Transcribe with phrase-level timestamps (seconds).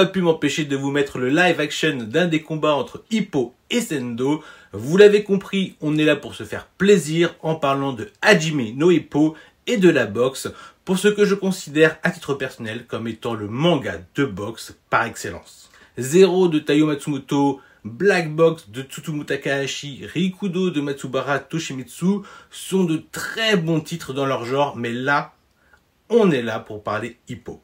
[0.00, 3.82] pas pu m'empêcher de vous mettre le live action d'un des combats entre Hippo et
[3.82, 4.42] Sendo.
[4.72, 8.90] Vous l'avez compris, on est là pour se faire plaisir en parlant de Hajime no
[8.90, 9.36] Hippo
[9.66, 10.48] et de la boxe
[10.86, 15.04] pour ce que je considère à titre personnel comme étant le manga de boxe par
[15.04, 15.70] excellence.
[15.98, 23.02] Zero de Taiyo Matsumoto, Black Box de Tsutomu Takahashi, Rikudo de Matsubara Toshimitsu sont de
[23.12, 25.34] très bons titres dans leur genre, mais là,
[26.08, 27.60] on est là pour parler Hippo.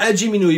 [0.00, 0.50] Hajime no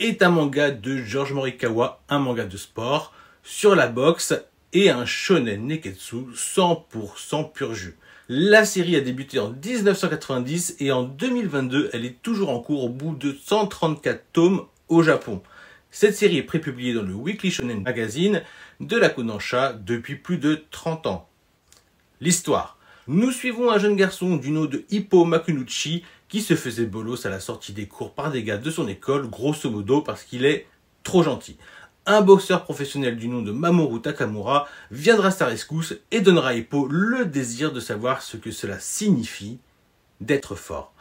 [0.00, 4.34] est un manga de George Morikawa, un manga de sport, sur la boxe
[4.72, 7.96] et un shonen neketsu 100% pur jus.
[8.28, 12.88] La série a débuté en 1990 et en 2022, elle est toujours en cours au
[12.88, 15.40] bout de 134 tomes au Japon.
[15.92, 18.42] Cette série est prépubliée dans le Weekly Shonen Magazine
[18.80, 21.28] de la Kodansha depuis plus de 30 ans.
[22.20, 22.76] L'histoire.
[23.06, 26.02] Nous suivons un jeune garçon du nom de Hippo Makunuchi
[26.34, 29.30] qui se faisait bolos à la sortie des cours par des gars de son école,
[29.30, 30.66] grosso modo parce qu'il est
[31.04, 31.56] trop gentil.
[32.06, 36.54] Un boxeur professionnel du nom de Mamoru Takamura viendra à sa rescousse et donnera à
[36.54, 39.60] Hippo le désir de savoir ce que cela signifie
[40.20, 40.92] d'être fort.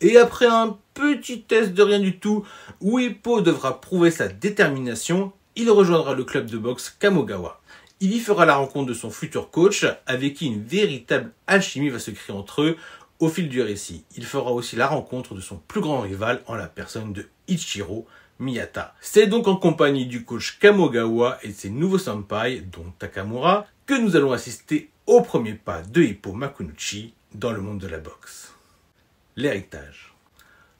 [0.00, 2.46] Et après un petit test de rien du tout,
[2.80, 7.60] où Hippo devra prouver sa détermination, il rejoindra le club de boxe Kamogawa.
[8.00, 11.98] Il y fera la rencontre de son futur coach, avec qui une véritable alchimie va
[11.98, 12.76] se créer entre eux
[13.18, 14.04] au fil du récit.
[14.16, 18.06] Il fera aussi la rencontre de son plus grand rival en la personne de Ichiro
[18.38, 18.94] Miyata.
[19.00, 23.94] C'est donc en compagnie du coach Kamogawa et de ses nouveaux senpai, dont Takamura, que
[23.94, 28.54] nous allons assister au premier pas de Hippo Makunuchi dans le monde de la boxe.
[29.36, 30.14] L'héritage.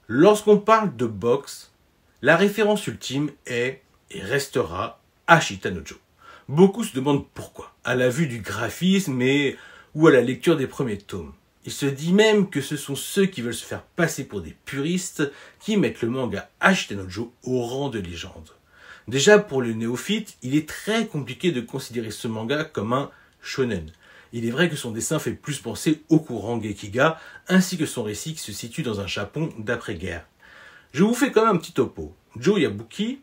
[0.07, 1.71] Lorsqu'on parle de boxe,
[2.21, 5.99] la référence ultime est et restera Ashita no Joe.
[6.47, 9.57] Beaucoup se demandent pourquoi, à la vue du graphisme et
[9.93, 11.33] ou à la lecture des premiers tomes.
[11.69, 14.55] Il se dit même que ce sont ceux qui veulent se faire passer pour des
[14.65, 18.49] puristes qui mettent le manga Ashita no Joe au rang de légende.
[19.07, 23.11] Déjà pour le néophyte, il est très compliqué de considérer ce manga comme un
[23.43, 23.91] shonen.
[24.33, 28.01] Il est vrai que son dessin fait plus penser au courant Gekiga, ainsi que son
[28.01, 30.25] récit qui se situe dans un Japon d'après-guerre.
[30.91, 32.15] Je vous fais quand même un petit topo.
[32.35, 33.19] Joe Yabuki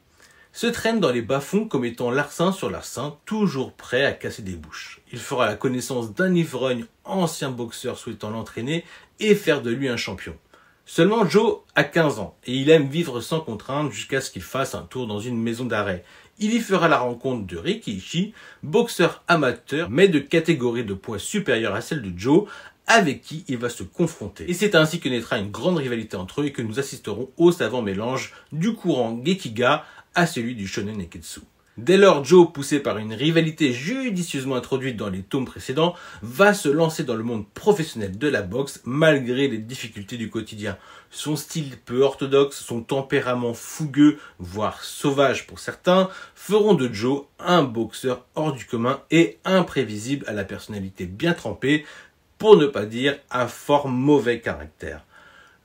[0.57, 4.57] se traîne dans les bas-fonds comme étant larcin sur larcin, toujours prêt à casser des
[4.57, 5.03] bouches.
[5.13, 8.83] Il fera la connaissance d'un ivrogne ancien boxeur souhaitant l'entraîner
[9.21, 10.35] et faire de lui un champion.
[10.87, 14.75] Seulement Joe a 15 ans et il aime vivre sans contrainte jusqu'à ce qu'il fasse
[14.75, 16.05] un tour dans une maison d'arrêt.
[16.39, 21.75] Il y fera la rencontre de Rikishi, boxeur amateur mais de catégorie de poids supérieure
[21.75, 22.49] à celle de Joe,
[22.87, 24.49] avec qui il va se confronter.
[24.49, 27.53] Et c'est ainsi que naîtra une grande rivalité entre eux et que nous assisterons au
[27.53, 29.85] savant mélange du courant Gekiga
[30.17, 31.41] à celui du shonen neketsu.
[31.77, 36.71] Dès lors, Joe, poussé par une rivalité judicieusement introduite dans les tomes précédents, va se
[36.71, 40.79] lancer dans le monde professionnel de la boxe malgré les difficultés du quotidien.
[41.11, 47.63] Son style peu orthodoxe, son tempérament fougueux, voire sauvage pour certains, feront de Joe un
[47.63, 51.85] boxeur hors du commun et imprévisible à la personnalité bien trempée,
[52.39, 55.05] pour ne pas dire à fort mauvais caractère.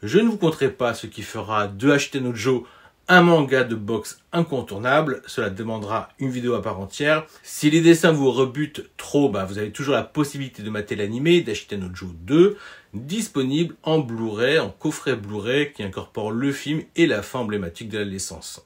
[0.03, 2.63] Je ne vous conterai pas ce qui fera de no Joe
[3.07, 7.25] un manga de boxe incontournable, cela demandera une vidéo à part entière.
[7.43, 11.41] Si les dessins vous rebutent trop, bah, vous avez toujours la possibilité de mater l'animé
[11.41, 12.57] d'Ashitano Joe 2,
[12.93, 17.97] disponible en Blu-ray, en coffret Blu-ray qui incorpore le film et la fin emblématique de
[17.97, 18.63] la licence.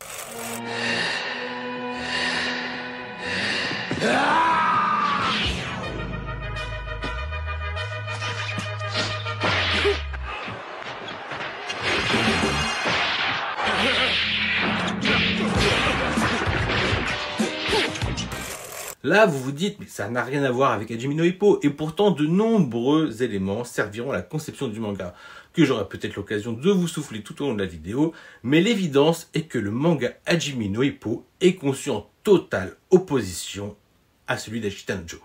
[19.06, 21.69] Là, vous vous dites, mais ça n'a rien à voir avec Hajime no Hippo, et
[21.69, 25.13] pourtant de nombreux éléments serviront à la conception du manga,
[25.54, 29.30] que j'aurai peut-être l'occasion de vous souffler tout au long de la vidéo, mais l'évidence
[29.36, 33.75] est que le manga Hajime no Hippo est conçu en totale opposition
[34.25, 35.22] à celui d'Ashita Joe.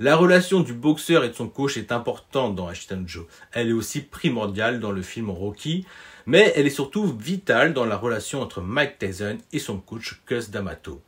[0.00, 3.26] La relation du boxeur et de son coach est importante dans Ashita Joe.
[3.52, 5.86] Elle est aussi primordiale dans le film Rocky,
[6.26, 10.50] mais elle est surtout vitale dans la relation entre Mike Tyson et son coach Cus
[10.50, 11.00] D'Amato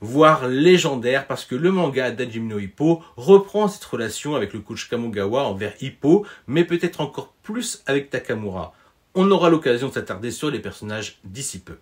[0.00, 4.88] voire légendaire parce que le manga d'Hajime no Hippo reprend cette relation avec le coach
[4.88, 8.74] Kamogawa envers Hippo, mais peut-être encore plus avec Takamura.
[9.14, 11.78] On aura l'occasion de s'attarder sur les personnages d'ici peu.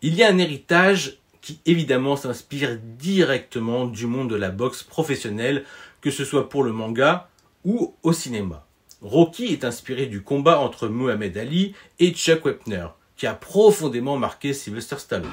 [0.00, 5.64] Il y a un héritage qui évidemment s'inspire directement du monde de la boxe professionnelle,
[6.00, 7.28] que ce soit pour le manga
[7.64, 8.66] ou au cinéma.
[9.02, 14.52] Rocky est inspiré du combat entre Muhammad Ali et Chuck Wepner, qui a profondément marqué
[14.52, 15.30] Sylvester Stallone.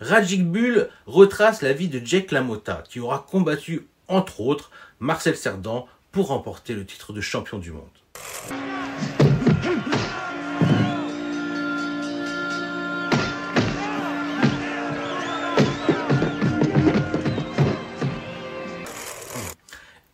[0.00, 5.86] Rajik Bull retrace la vie de Jake LaMotta, qui aura combattu, entre autres, Marcel Cerdan
[6.12, 7.84] pour remporter le titre de champion du monde.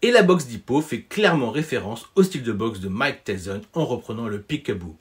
[0.00, 3.84] Et la boxe d'Hippo fait clairement référence au style de boxe de Mike Tyson en
[3.84, 4.96] reprenant le peekaboo,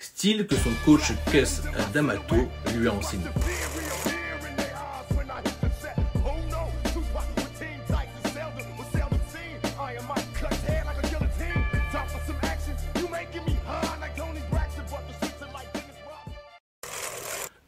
[0.00, 3.26] style que son coach Cus D'Amato lui a enseigné.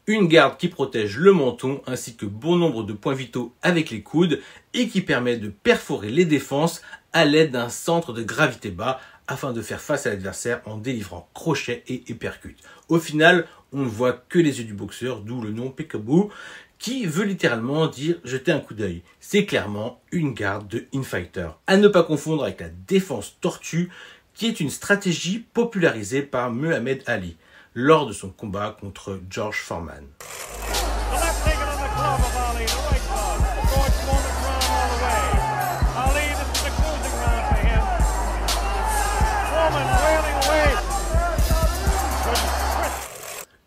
[0.07, 4.01] Une garde qui protège le menton ainsi que bon nombre de points vitaux avec les
[4.01, 4.39] coudes
[4.73, 6.81] et qui permet de perforer les défenses
[7.11, 11.29] à l'aide d'un centre de gravité bas afin de faire face à l'adversaire en délivrant
[11.33, 12.55] crochet et uppercut.
[12.87, 16.31] Au final, on ne voit que les yeux du boxeur, d'où le nom Peekaboo,
[16.79, 19.01] qui veut littéralement dire jeter un coup d'œil.
[19.19, 21.49] C'est clairement une garde de infighter.
[21.65, 23.89] À ne pas confondre avec la défense tortue,
[24.33, 27.35] qui est une stratégie popularisée par Muhammad Ali
[27.79, 30.03] lors de son combat contre George Foreman.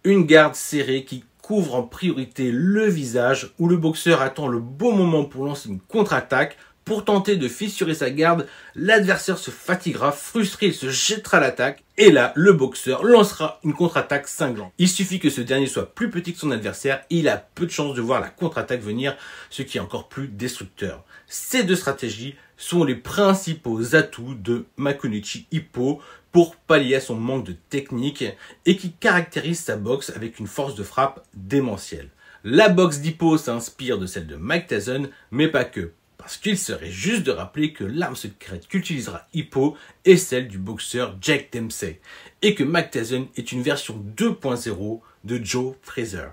[0.02, 4.92] Une garde serrée qui couvre en priorité le visage où le boxeur attend le bon
[4.92, 10.66] moment pour lancer une contre-attaque pour tenter de fissurer sa garde, l'adversaire se fatiguera, frustré,
[10.66, 14.72] il se jettera à l'attaque, et là, le boxeur lancera une contre-attaque cinglante.
[14.78, 17.66] Il suffit que ce dernier soit plus petit que son adversaire, et il a peu
[17.66, 19.16] de chances de voir la contre-attaque venir,
[19.50, 21.04] ce qui est encore plus destructeur.
[21.26, 26.00] Ces deux stratégies sont les principaux atouts de Makunichi Hippo
[26.32, 28.24] pour pallier à son manque de technique
[28.66, 32.10] et qui caractérise sa boxe avec une force de frappe démentielle.
[32.44, 35.92] La boxe d'Hippo s'inspire de celle de Mike Tyson, mais pas que.
[36.30, 41.16] Parce qu'il serait juste de rappeler que l'arme secrète qu'utilisera Hippo est celle du boxeur
[41.20, 42.00] Jack Dempsey,
[42.40, 46.28] et que Mac Tyson est une version 2.0 de Joe Fraser.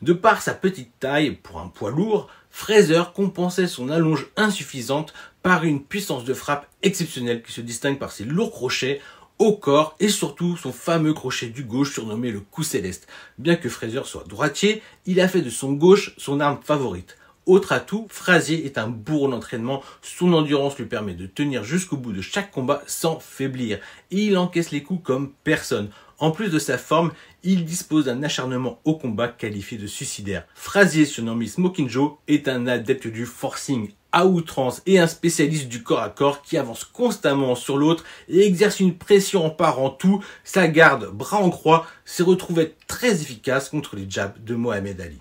[0.00, 5.12] De par sa petite taille pour un poids lourd, Fraser compensait son allonge insuffisante
[5.42, 9.02] par une puissance de frappe exceptionnelle qui se distingue par ses lourds crochets
[9.38, 13.06] au corps et surtout son fameux crochet du gauche surnommé le coup céleste.
[13.36, 17.18] Bien que Fraser soit droitier, il a fait de son gauche son arme favorite.
[17.46, 19.82] Autre atout, Frazier est un bourreau d'entraînement.
[20.00, 23.80] Son endurance lui permet de tenir jusqu'au bout de chaque combat sans faiblir.
[24.10, 25.90] Il encaisse les coups comme personne.
[26.18, 27.12] En plus de sa forme,
[27.42, 30.46] il dispose d'un acharnement au combat qualifié de suicidaire.
[30.54, 35.82] Frazier, surnommé Smoking Joe, est un adepte du forcing à outrance et un spécialiste du
[35.82, 40.24] corps à corps qui avance constamment sur l'autre et exerce une pression en parant tout.
[40.44, 45.20] Sa garde, bras en croix, s'est retrouvée très efficace contre les jabs de Mohamed Ali.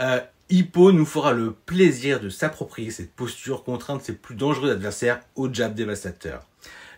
[0.00, 5.20] Euh, Hippo nous fera le plaisir de s'approprier cette posture de ses plus dangereux adversaires
[5.36, 6.46] au jab dévastateur.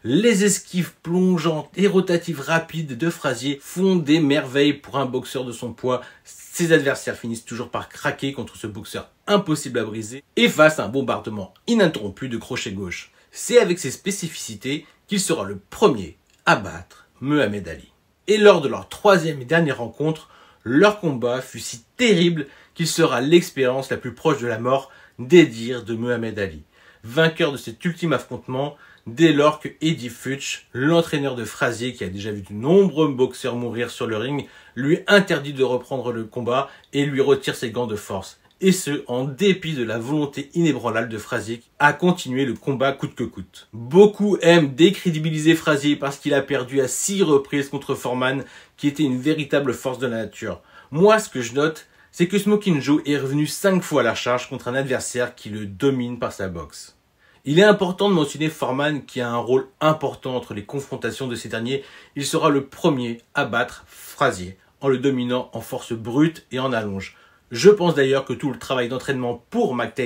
[0.04, 5.52] Les esquives plongeantes et rotatives rapides de Frazier font des merveilles pour un boxeur de
[5.52, 6.00] son poids.
[6.24, 10.86] Ses adversaires finissent toujours par craquer contre ce boxeur impossible à briser et face à
[10.86, 13.12] un bombardement ininterrompu de crochet gauche.
[13.30, 17.92] C'est avec ses spécificités qu'il sera le premier à battre Muhammad Ali.
[18.26, 20.28] Et lors de leur troisième et dernière rencontre,
[20.64, 25.46] leur combat fut si terrible qu'il sera l'expérience la plus proche de la mort des
[25.46, 26.62] dires de Muhammad Ali.
[27.04, 28.76] Vainqueur de cet ultime affrontement,
[29.06, 33.56] dès lors que Eddie Futch, l'entraîneur de Frazier qui a déjà vu de nombreux boxeurs
[33.56, 37.86] mourir sur le ring, lui interdit de reprendre le combat et lui retire ses gants
[37.86, 38.38] de force.
[38.64, 43.16] Et ce, en dépit de la volonté inébranlable de Frazier à continuer le combat coûte
[43.16, 43.68] que coûte.
[43.72, 48.44] Beaucoup aiment décrédibiliser Frazier parce qu'il a perdu à six reprises contre Foreman,
[48.82, 50.60] qui était une véritable force de la nature.
[50.90, 54.16] Moi, ce que je note, c'est que Smoking Joe est revenu cinq fois à la
[54.16, 56.96] charge contre un adversaire qui le domine par sa boxe.
[57.44, 61.36] Il est important de mentionner Foreman qui a un rôle important entre les confrontations de
[61.36, 61.84] ces derniers.
[62.16, 66.72] Il sera le premier à battre Frazier en le dominant en force brute et en
[66.72, 67.16] allonge.
[67.52, 69.96] Je pense d'ailleurs que tout le travail d'entraînement pour Mac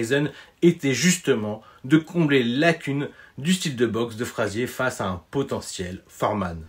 [0.60, 6.02] était justement de combler lacunes du style de boxe de Frazier face à un potentiel
[6.08, 6.66] Foreman.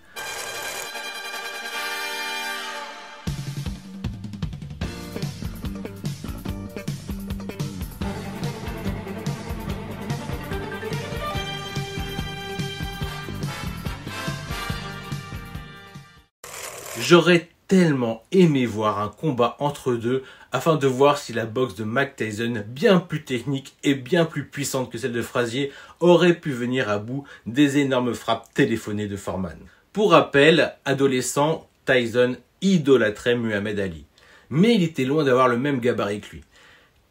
[17.09, 21.85] J'aurais tellement aimé voir un combat entre deux afin de voir si la boxe de
[21.85, 25.71] Mike Tyson, bien plus technique et bien plus puissante que celle de Frazier,
[26.01, 29.57] aurait pu venir à bout des énormes frappes téléphonées de Foreman.
[29.93, 34.05] Pour rappel, adolescent, Tyson idolâtrait Muhammad Ali.
[34.49, 36.43] Mais il était loin d'avoir le même gabarit que lui.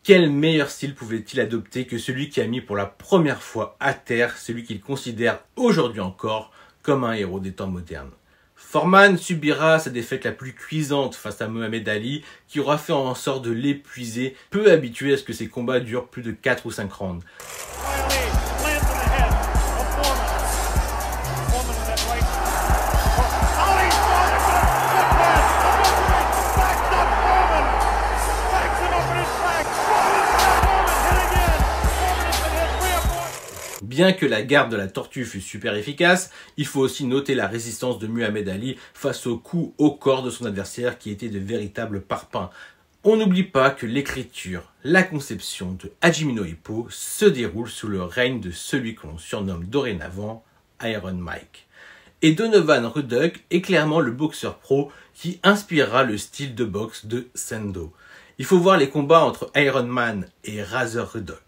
[0.02, 3.94] Quel meilleur style pouvait-il adopter que celui qui a mis pour la première fois à
[3.94, 8.10] terre celui qu'il considère aujourd'hui encore comme un héros des temps modernes?
[8.76, 13.14] Foreman subira sa défaite la plus cuisante face à Mohamed Ali, qui aura fait en
[13.14, 16.70] sorte de l'épuiser, peu habitué à ce que ses combats durent plus de 4 ou
[16.70, 17.24] 5 rounds.
[33.96, 37.46] Bien que la garde de la tortue fût super efficace, il faut aussi noter la
[37.46, 41.38] résistance de Muhammad Ali face aux coups au corps de son adversaire qui étaient de
[41.38, 42.50] véritables parpaings.
[43.04, 48.38] On n'oublie pas que l'écriture, la conception de Hajime Hippo se déroule sous le règne
[48.38, 50.44] de celui que l'on surnomme dorénavant
[50.82, 51.66] Iron Mike.
[52.20, 57.28] Et Donovan Ruddock est clairement le boxeur pro qui inspirera le style de boxe de
[57.34, 57.94] Sendo.
[58.36, 61.45] Il faut voir les combats entre Iron Man et Razor Ruddock.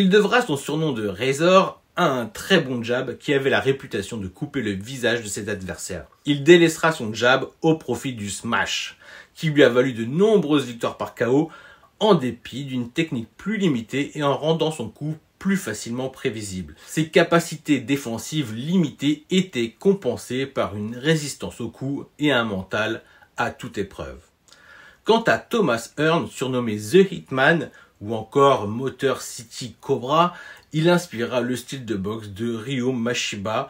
[0.00, 4.16] Il devra son surnom de Razor à un très bon jab qui avait la réputation
[4.16, 6.06] de couper le visage de ses adversaires.
[6.24, 8.96] Il délaissera son jab au profit du smash,
[9.34, 11.50] qui lui a valu de nombreuses victoires par KO,
[11.98, 16.76] en dépit d'une technique plus limitée et en rendant son coup plus facilement prévisible.
[16.86, 23.02] Ses capacités défensives limitées étaient compensées par une résistance au coup et un mental
[23.36, 24.20] à toute épreuve.
[25.02, 30.34] Quant à Thomas Hearn, surnommé The Hitman, ou encore Motor City Cobra,
[30.72, 33.68] il inspira le style de boxe de Ryo Mashiba.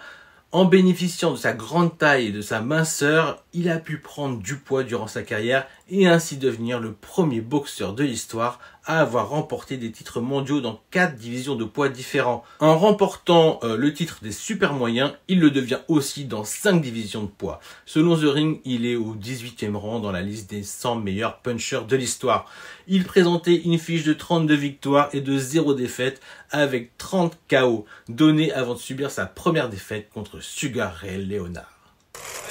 [0.51, 4.57] En bénéficiant de sa grande taille et de sa minceur, il a pu prendre du
[4.57, 8.59] poids durant sa carrière et ainsi devenir le premier boxeur de l'histoire
[8.89, 12.43] à avoir remporté des titres mondiaux dans quatre divisions de poids différents.
[12.59, 17.23] En remportant euh, le titre des super moyens, il le devient aussi dans cinq divisions
[17.23, 17.61] de poids.
[17.85, 21.87] Selon The Ring, il est au 18e rang dans la liste des 100 meilleurs punchers
[21.87, 22.51] de l'histoire.
[22.89, 28.53] Il présentait une fiche de 32 victoires et de 0 défaites avec 30 KO donnés
[28.53, 31.79] avant de subir sa première défaite contre Sugar Ray Leonard.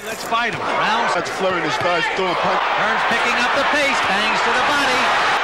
[0.06, 0.62] Let's fight him.
[0.62, 1.16] Rounds.
[1.16, 2.62] That's flowing his first door punch.
[2.78, 5.37] Hearns picking up the pace, bangs to the body.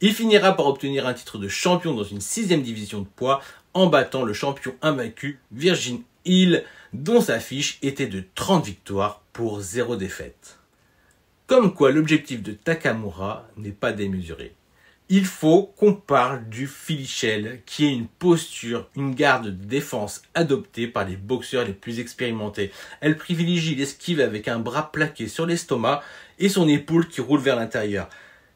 [0.00, 3.40] Il finira par obtenir un titre de champion dans une sixième division de poids
[3.74, 9.60] en battant le champion invaincu Virgin Hill, dont sa fiche était de 30 victoires pour
[9.60, 10.58] 0 défaite.
[11.46, 14.54] Comme quoi l'objectif de Takamura n'est pas démesuré
[15.14, 17.04] il faut qu'on parle du Philly
[17.66, 22.72] qui est une posture, une garde de défense adoptée par les boxeurs les plus expérimentés.
[23.02, 26.02] Elle privilégie l'esquive avec un bras plaqué sur l'estomac
[26.38, 28.08] et son épaule qui roule vers l'intérieur.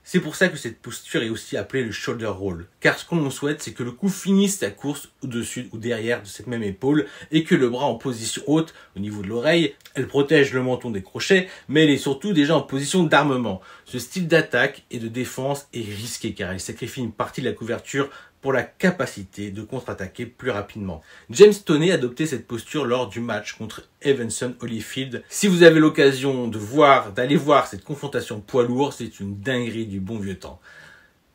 [0.09, 2.69] C'est pour ça que cette posture est aussi appelée le shoulder roll.
[2.79, 6.29] Car ce qu'on souhaite, c'est que le coup finisse sa course au-dessus ou derrière de
[6.29, 10.07] cette même épaule et que le bras en position haute au niveau de l'oreille, elle
[10.07, 13.61] protège le menton des crochets, mais elle est surtout déjà en position d'armement.
[13.85, 17.53] Ce style d'attaque et de défense est risqué car elle sacrifie une partie de la
[17.53, 18.09] couverture
[18.41, 21.03] pour la capacité de contre-attaquer plus rapidement.
[21.31, 25.25] James Toney a adopté cette posture lors du match contre Evanson Holyfield.
[25.29, 29.87] Si vous avez l'occasion de voir, d'aller voir cette confrontation poids lourd, c'est une dinguerie
[29.87, 30.61] du bon vieux temps.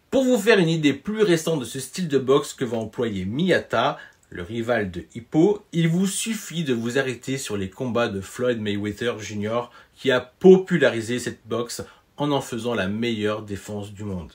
[0.10, 3.26] Pour vous faire une idée plus récente de ce style de boxe que va employer
[3.26, 3.98] Miyata,
[4.30, 8.60] le rival de Hippo, il vous suffit de vous arrêter sur les combats de Floyd
[8.60, 9.70] Mayweather Jr.
[9.96, 11.84] qui a popularisé cette boxe
[12.18, 14.32] en en faisant la meilleure défense du monde.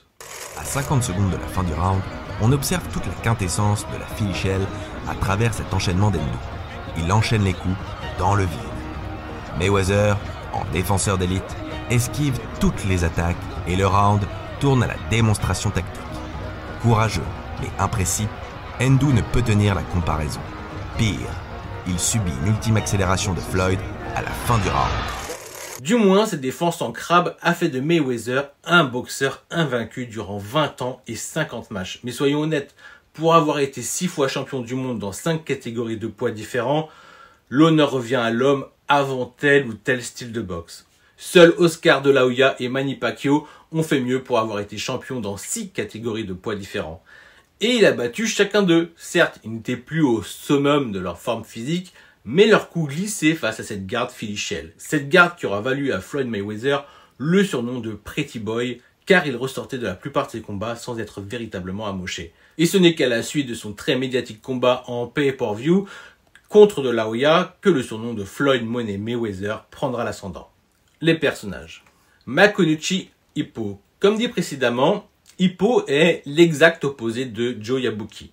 [0.59, 2.01] À 50 secondes de la fin du round,
[2.41, 4.61] on observe toute la quintessence de la Shell
[5.07, 6.27] à travers cet enchaînement d'ennemis.
[6.97, 7.75] Il enchaîne les coups
[8.17, 8.59] dans le vide.
[9.59, 10.17] Mayweather,
[10.53, 11.55] en défenseur d'élite,
[11.91, 14.21] esquive toutes les attaques et le round
[14.59, 16.01] tourne à la démonstration tactique.
[16.81, 17.21] Courageux
[17.61, 18.27] mais imprécis,
[18.81, 20.41] Endo ne peut tenir la comparaison.
[20.97, 21.17] Pire,
[21.87, 23.79] il subit une ultime accélération de Floyd
[24.15, 25.16] à la fin du round.
[25.87, 30.81] Du moins, cette défense en crabe a fait de Mayweather un boxeur invaincu durant 20
[30.81, 32.01] ans et 50 matchs.
[32.03, 32.75] Mais soyons honnêtes,
[33.13, 36.89] pour avoir été 6 fois champion du monde dans 5 catégories de poids différents,
[37.49, 40.85] l'honneur revient à l'homme avant tel ou tel style de boxe.
[41.15, 45.21] Seuls Oscar de la Hoya et Manny Pacquiao ont fait mieux pour avoir été champion
[45.21, 47.01] dans 6 catégories de poids différents.
[47.61, 48.91] Et il a battu chacun d'eux.
[48.97, 51.93] Certes, ils n'étaient plus au summum de leur forme physique,
[52.27, 54.73] mais leur coup glissait face à cette garde Shell.
[54.77, 56.85] Cette garde qui aura valu à Floyd Mayweather
[57.17, 60.99] le surnom de Pretty Boy, car il ressortait de la plupart de ses combats sans
[60.99, 62.33] être véritablement amoché.
[62.57, 65.87] Et ce n'est qu'à la suite de son très médiatique combat en pay-per-view
[66.49, 70.49] contre de la Hoya que le surnom de Floyd Money Mayweather prendra l'ascendant.
[70.99, 71.85] Les personnages.
[72.25, 73.79] Makonuchi Hippo.
[74.01, 75.07] Comme dit précédemment,
[75.39, 78.31] Hippo est l'exact opposé de Joe Yabuki.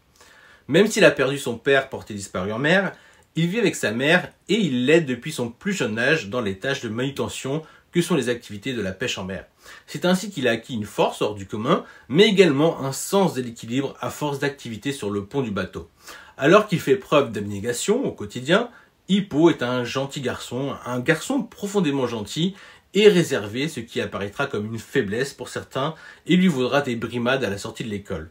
[0.67, 2.93] Même s'il a perdu son père porté disparu en mer,
[3.37, 6.59] il vit avec sa mère et il l'aide depuis son plus jeune âge dans les
[6.59, 7.63] tâches de manutention
[7.93, 9.47] que sont les activités de la pêche en mer.
[9.87, 13.43] C'est ainsi qu'il a acquis une force hors du commun, mais également un sens de
[13.43, 15.89] l'équilibre à force d'activité sur le pont du bateau.
[16.37, 18.69] Alors qu'il fait preuve d'abnégation au quotidien,
[19.09, 22.55] Hippo est un gentil garçon, un garçon profondément gentil
[22.95, 25.95] et réservé, ce qui apparaîtra comme une faiblesse pour certains
[26.27, 28.31] et lui vaudra des brimades à la sortie de l'école.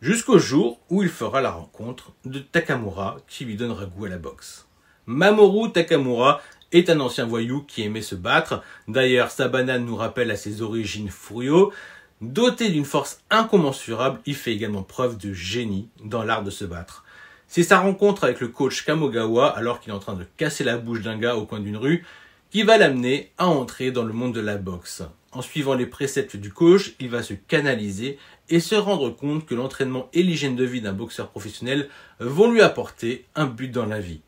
[0.00, 4.16] Jusqu'au jour où il fera la rencontre de Takamura qui lui donnera goût à la
[4.16, 4.68] boxe.
[5.06, 6.40] Mamoru Takamura
[6.70, 8.62] est un ancien voyou qui aimait se battre.
[8.86, 11.72] D'ailleurs, sa banane nous rappelle à ses origines Furio.
[12.20, 17.04] Doté d'une force incommensurable, il fait également preuve de génie dans l'art de se battre.
[17.48, 20.78] C'est sa rencontre avec le coach Kamogawa alors qu'il est en train de casser la
[20.78, 22.04] bouche d'un gars au coin d'une rue
[22.50, 25.02] qui va l'amener à entrer dans le monde de la boxe.
[25.32, 28.18] En suivant les préceptes du coach, il va se canaliser
[28.50, 31.88] et se rendre compte que l'entraînement et l'hygiène de vie d'un boxeur professionnel
[32.20, 34.20] vont lui apporter un but dans la vie.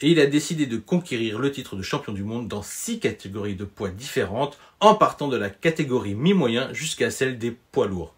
[0.00, 3.56] Et il a décidé de conquérir le titre de champion du monde dans six catégories
[3.56, 8.14] de poids différentes, en partant de la catégorie mi-moyen jusqu'à celle des poids lourds.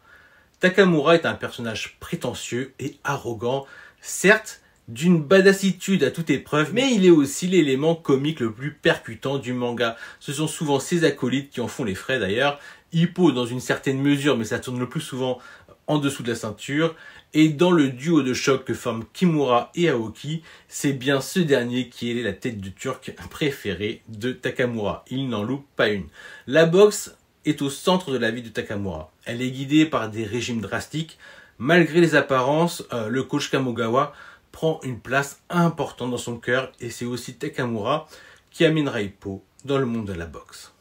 [0.60, 3.66] Takamura est un personnage prétentieux et arrogant,
[4.02, 9.38] certes d'une badassitude à toute épreuve, mais il est aussi l'élément comique le plus percutant
[9.38, 9.96] du manga.
[10.18, 12.58] Ce sont souvent ses acolytes qui en font les frais d'ailleurs.
[12.92, 15.38] Hippo dans une certaine mesure, mais ça tourne le plus souvent
[15.86, 16.94] en dessous de la ceinture.
[17.34, 21.88] Et dans le duo de choc que forment Kimura et Aoki, c'est bien ce dernier
[21.88, 25.04] qui est la tête de turc préférée de Takamura.
[25.10, 26.06] Il n'en loupe pas une.
[26.46, 29.12] La boxe est au centre de la vie de Takamura.
[29.24, 31.18] Elle est guidée par des régimes drastiques.
[31.58, 34.12] Malgré les apparences, euh, le coach Kamogawa
[34.52, 38.08] prend une place importante dans son cœur et c'est aussi Takamura
[38.50, 40.72] qui amènera Hippo dans le monde de la boxe.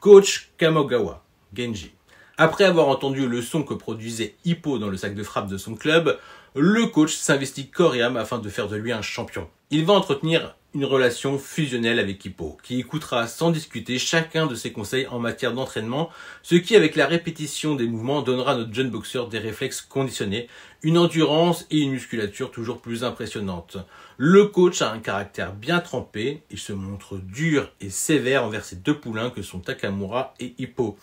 [0.00, 1.92] Coach Kamogawa, Genji.
[2.36, 5.74] Après avoir entendu le son que produisait Hippo dans le sac de frappe de son
[5.74, 6.18] club,
[6.54, 9.48] le coach s'investit corps afin de faire de lui un champion.
[9.70, 14.70] Il va entretenir une relation fusionnelle avec Hippo, qui écoutera sans discuter chacun de ses
[14.70, 16.10] conseils en matière d'entraînement,
[16.42, 20.46] ce qui avec la répétition des mouvements donnera à notre jeune boxeur des réflexes conditionnés,
[20.82, 23.78] une endurance et une musculature toujours plus impressionnantes.
[24.18, 28.76] Le coach a un caractère bien trempé, il se montre dur et sévère envers ses
[28.76, 30.98] deux poulains que sont Takamura et Hippo.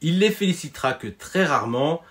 [0.00, 2.02] Il les félicitera que très rarement,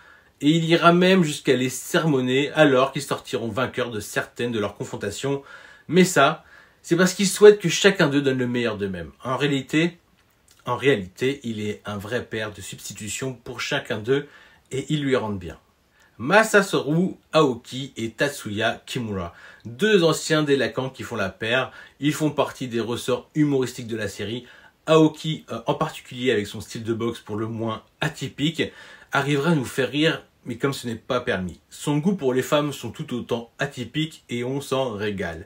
[0.41, 4.75] et il ira même jusqu'à les sermonner alors qu'ils sortiront vainqueurs de certaines de leurs
[4.75, 5.41] confrontations,
[5.87, 6.43] mais ça,
[6.81, 9.11] c'est parce qu'il souhaite que chacun d'eux donne le meilleur d'eux-mêmes.
[9.23, 9.97] En réalité,
[10.65, 14.27] en réalité, il est un vrai père de substitution pour chacun d'eux
[14.71, 15.57] et il lui rend bien.
[16.17, 19.33] Masasoru Aoki et Tatsuya Kimura,
[19.65, 24.07] deux anciens délinquants qui font la paire, ils font partie des ressorts humoristiques de la
[24.07, 24.45] série.
[24.87, 28.63] Aoki, euh, en particulier avec son style de boxe pour le moins atypique,
[29.11, 31.59] arrivera à nous faire rire, mais comme ce n'est pas permis.
[31.69, 35.45] Son goût pour les femmes sont tout autant atypiques et on s'en régale.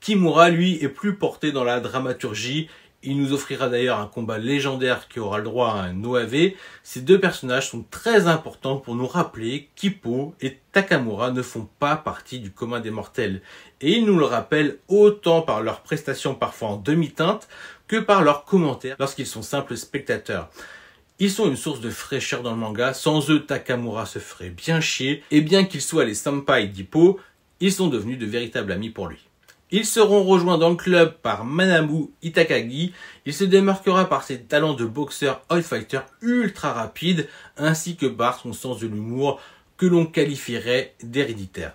[0.00, 2.68] Kimura, lui, est plus porté dans la dramaturgie.
[3.02, 6.52] Il nous offrira d'ailleurs un combat légendaire qui aura le droit à un OAV.
[6.82, 11.96] Ces deux personnages sont très importants pour nous rappeler qu'Hippo et Takamura ne font pas
[11.96, 13.40] partie du commun des mortels.
[13.80, 17.48] Et ils nous le rappellent autant par leurs prestations parfois en demi-teinte
[17.88, 20.50] que par leurs commentaires lorsqu'ils sont simples spectateurs.
[21.18, 24.80] Ils sont une source de fraîcheur dans le manga, sans eux Takamura se ferait bien
[24.80, 27.18] chier, et bien qu'ils soient les senpai d'Hippo,
[27.58, 29.18] ils sont devenus de véritables amis pour lui.
[29.70, 32.94] Ils seront rejoints dans le club par Manamu Itakagi.
[33.26, 38.38] Il se démarquera par ses talents de boxeur oil fighter ultra rapide ainsi que par
[38.38, 39.40] son sens de l'humour
[39.76, 41.74] que l'on qualifierait d'héréditaire.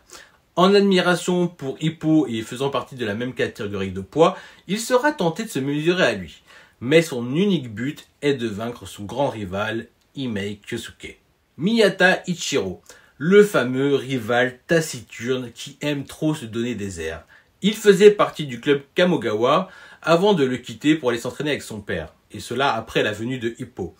[0.55, 4.37] En admiration pour Hippo et faisant partie de la même catégorie de poids,
[4.67, 6.43] il sera tenté de se mesurer à lui.
[6.79, 11.17] Mais son unique but est de vaincre son grand rival, Imei Kyosuke.
[11.57, 12.83] Miyata Ichiro,
[13.17, 17.23] le fameux rival taciturne qui aime trop se donner des airs.
[17.63, 19.69] Il faisait partie du club Kamogawa
[20.03, 23.39] avant de le quitter pour aller s'entraîner avec son père, et cela après la venue
[23.39, 23.95] de Hippo.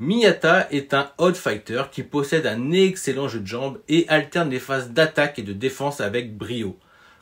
[0.00, 4.58] Miyata est un odd fighter qui possède un excellent jeu de jambes et alterne les
[4.58, 6.76] phases d'attaque et de défense avec brio.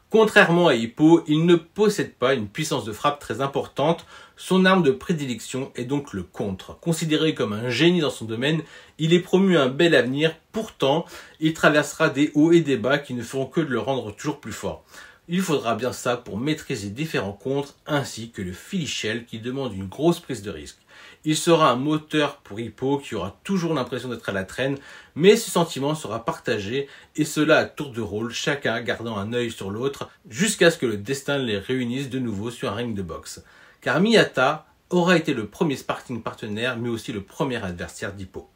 [0.09, 4.07] Contrairement à Hippo, il ne possède pas une puissance de frappe très importante,
[4.39, 6.79] son arme de prédilection est donc le contre.
[6.81, 8.63] Considéré comme un génie dans son domaine,
[8.99, 11.05] il est promu un bel avenir, pourtant
[11.41, 14.41] il traversera des hauts et des bas qui ne feront que de le rendre toujours
[14.41, 14.83] plus fort.
[15.29, 18.55] Il faudra bien ça pour maîtriser différents contres ainsi que le
[18.87, 20.82] Shell qui demande une grosse prise de risque.
[21.25, 24.77] Il sera un moteur pour Hippo qui aura toujours l'impression d'être à la traîne,
[25.15, 29.53] mais ce sentiment sera partagé et cela à tour de rôle, chacun gardant un œil
[29.53, 33.03] sur l'autre jusqu'à ce que le destin les réunisse de nouveau sur un ring de
[33.03, 33.45] boxe.
[33.81, 38.52] Car Miyata aura été le premier sparking partenaire mais aussi le premier adversaire d'Hippo.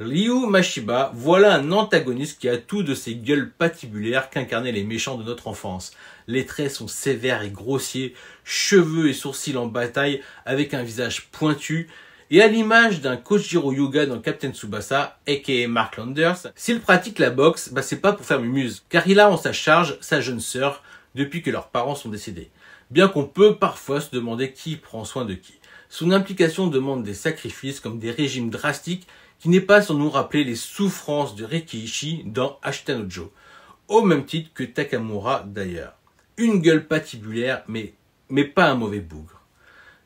[0.00, 5.18] Ryu Mashiba, voilà un antagoniste qui a tout de ces gueules patibulaires qu'incarnaient les méchants
[5.18, 5.92] de notre enfance.
[6.26, 11.90] Les traits sont sévères et grossiers, cheveux et sourcils en bataille, avec un visage pointu,
[12.30, 17.28] et à l'image d'un Kojiro Yuga dans Captain Tsubasa, aka Mark Landers, s'il pratique la
[17.28, 20.40] boxe, bah c'est pas pour faire mumuse, car il a en sa charge sa jeune
[20.40, 20.82] sœur
[21.14, 22.50] depuis que leurs parents sont décédés.
[22.90, 25.59] Bien qu'on peut parfois se demander qui prend soin de qui.
[25.92, 29.08] Son implication demande des sacrifices comme des régimes drastiques
[29.40, 33.32] qui n'est pas sans nous rappeler les souffrances de Rikishi dans Ashtanojo,
[33.88, 35.94] au même titre que Takamura d'ailleurs.
[36.36, 37.94] Une gueule patibulaire, mais,
[38.28, 39.42] mais pas un mauvais bougre.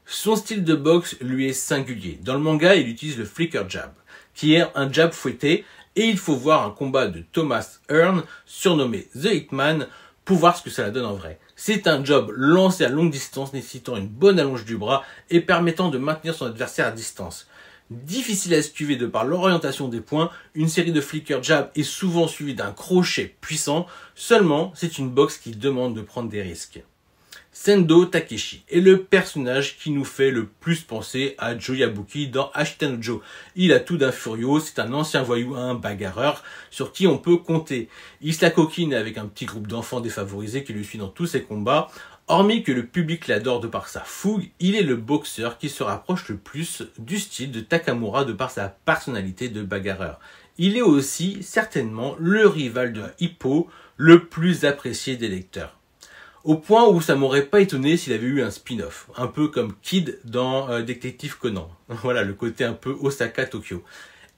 [0.07, 2.19] Son style de boxe lui est singulier.
[2.23, 3.93] Dans le manga, il utilise le flicker jab,
[4.35, 5.67] qui est un jab fouetté,
[5.97, 9.87] et il faut voir un combat de Thomas Hearn, surnommé The Hitman,
[10.25, 11.39] pour voir ce que ça donne en vrai.
[11.67, 15.89] C'est un job lancé à longue distance nécessitant une bonne allonge du bras et permettant
[15.89, 17.49] de maintenir son adversaire à distance.
[17.89, 22.29] Difficile à esquiver de par l'orientation des points, une série de flicker jab est souvent
[22.29, 26.85] suivie d'un crochet puissant, seulement c'est une boxe qui demande de prendre des risques.
[27.57, 32.51] Sendo Takeshi est le personnage qui nous fait le plus penser à Joe Yabuki dans
[32.99, 33.21] Joe.
[33.55, 37.37] Il a tout d'un furieux, c'est un ancien voyou, un bagarreur sur qui on peut
[37.37, 37.89] compter.
[38.21, 41.45] Il se coquine avec un petit groupe d'enfants défavorisés qui lui suit dans tous ses
[41.45, 41.87] combats.
[42.27, 45.85] Hormis que le public l'adore de par sa fougue, il est le boxeur qui se
[45.85, 50.19] rapproche le plus du style de Takamura de par sa personnalité de bagarreur.
[50.59, 55.79] Il est aussi certainement le rival de Hippo, le plus apprécié des lecteurs.
[56.45, 59.73] Au point où ça m'aurait pas étonné s'il avait eu un spin-off, un peu comme
[59.81, 61.71] Kid dans euh, Détective Conan.
[61.89, 63.83] Voilà, le côté un peu Osaka Tokyo.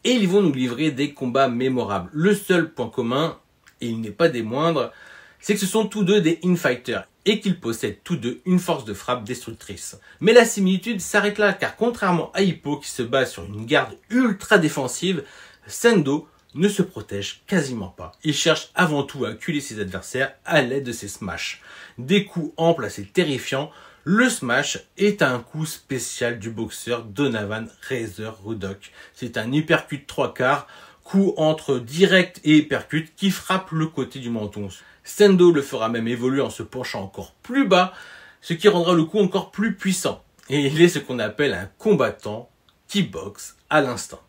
[0.05, 2.09] Et ils vont nous livrer des combats mémorables.
[2.13, 3.41] Le seul point commun,
[3.81, 4.93] et il n'est pas des moindres,
[5.41, 8.85] c'est que ce sont tous deux des infighters et qu'ils possèdent tous deux une force
[8.85, 9.99] de frappe destructrice.
[10.21, 13.97] Mais la similitude s'arrête là, car contrairement à Hippo qui se base sur une garde
[14.11, 15.25] ultra défensive,
[15.67, 18.13] Sendo ne se protège quasiment pas.
[18.25, 21.63] Il cherche avant tout à acculer ses adversaires à l'aide de ses smash.
[21.99, 23.71] Des coups amples assez terrifiants,
[24.05, 28.93] le smash est un coup spécial du boxeur Donovan Razor Ruddock.
[29.15, 30.67] C'est un hypercut trois quarts,
[31.05, 34.69] coup entre direct et hypercut qui frappe le côté du menton.
[35.05, 37.93] Sendo le fera même évoluer en se penchant encore plus bas,
[38.41, 40.23] ce qui rendra le coup encore plus puissant.
[40.49, 42.49] Et il est ce qu'on appelle un combattant
[42.89, 44.21] qui boxe à l'instant.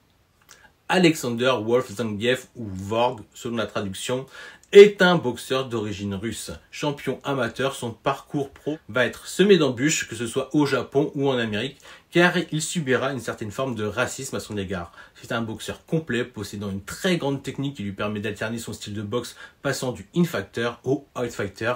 [0.90, 4.26] Alexander Wolf-Zangief ou Vorg selon la traduction
[4.72, 6.52] est un boxeur d'origine russe.
[6.72, 11.30] Champion amateur, son parcours pro va être semé d'embûches, que ce soit au Japon ou
[11.30, 11.78] en Amérique,
[12.10, 14.94] car il subira une certaine forme de racisme à son égard.
[15.16, 18.94] C'est un boxeur complet, possédant une très grande technique qui lui permet d'alterner son style
[18.94, 21.74] de boxe, passant du in-fighter au out-fighter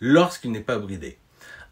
[0.00, 1.18] lorsqu'il n'est pas bridé.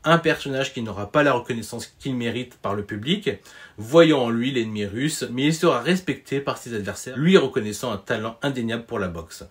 [0.02, 3.30] Un personnage qui n'aura pas la reconnaissance qu'il mérite par le public,
[3.76, 7.98] voyant en lui l'ennemi russe, mais il sera respecté par ses adversaires, lui reconnaissant un
[7.98, 9.44] talent indéniable pour la boxe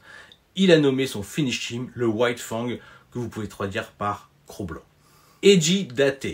[0.60, 4.68] il a nommé son finish team le White Fang, que vous pouvez traduire par Croc
[4.68, 4.82] Blanc.
[5.42, 6.28] Eiji Date,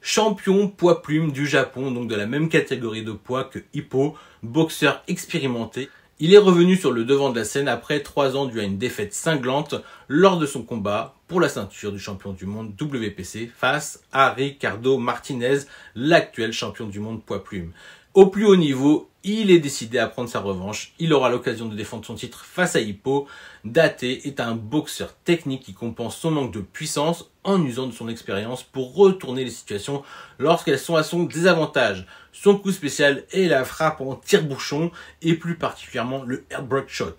[0.00, 5.02] champion poids plume du Japon, donc de la même catégorie de poids que Hippo, boxeur
[5.08, 5.88] expérimenté.
[6.24, 8.78] Il est revenu sur le devant de la scène après trois ans dû à une
[8.78, 9.74] défaite cinglante
[10.06, 14.98] lors de son combat pour la ceinture du champion du monde WPC face à Ricardo
[14.98, 15.62] Martinez,
[15.96, 17.72] l'actuel champion du monde poids plume.
[18.14, 20.92] Au plus haut niveau, il est décidé à prendre sa revanche.
[20.98, 23.26] Il aura l'occasion de défendre son titre face à Hippo.
[23.64, 28.08] Date est un boxeur technique qui compense son manque de puissance en usant de son
[28.08, 30.02] expérience pour retourner les situations
[30.38, 32.06] lorsqu'elles sont à son désavantage.
[32.32, 37.16] Son coup spécial est la frappe en tire-bouchon et plus particulièrement le airbreak shot.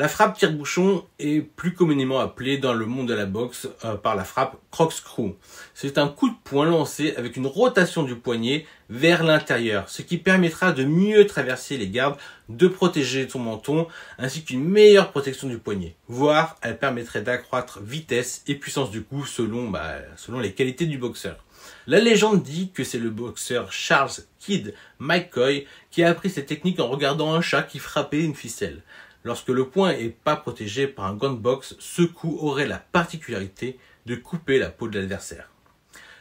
[0.00, 4.16] La frappe tire-bouchon est plus communément appelée dans le monde de la boxe euh, par
[4.16, 5.36] la frappe corkscrew.
[5.74, 10.16] C'est un coup de poing lancé avec une rotation du poignet vers l'intérieur, ce qui
[10.16, 12.16] permettra de mieux traverser les gardes,
[12.48, 15.96] de protéger son menton, ainsi qu'une meilleure protection du poignet.
[16.08, 20.96] Voire, elle permettrait d'accroître vitesse et puissance du coup selon, bah, selon les qualités du
[20.96, 21.44] boxeur.
[21.86, 26.80] La légende dit que c'est le boxeur Charles Kidd McCoy qui a appris cette technique
[26.80, 28.82] en regardant un chat qui frappait une ficelle.
[29.22, 33.78] Lorsque le point est pas protégé par un gun box, ce coup aurait la particularité
[34.06, 35.50] de couper la peau de l'adversaire.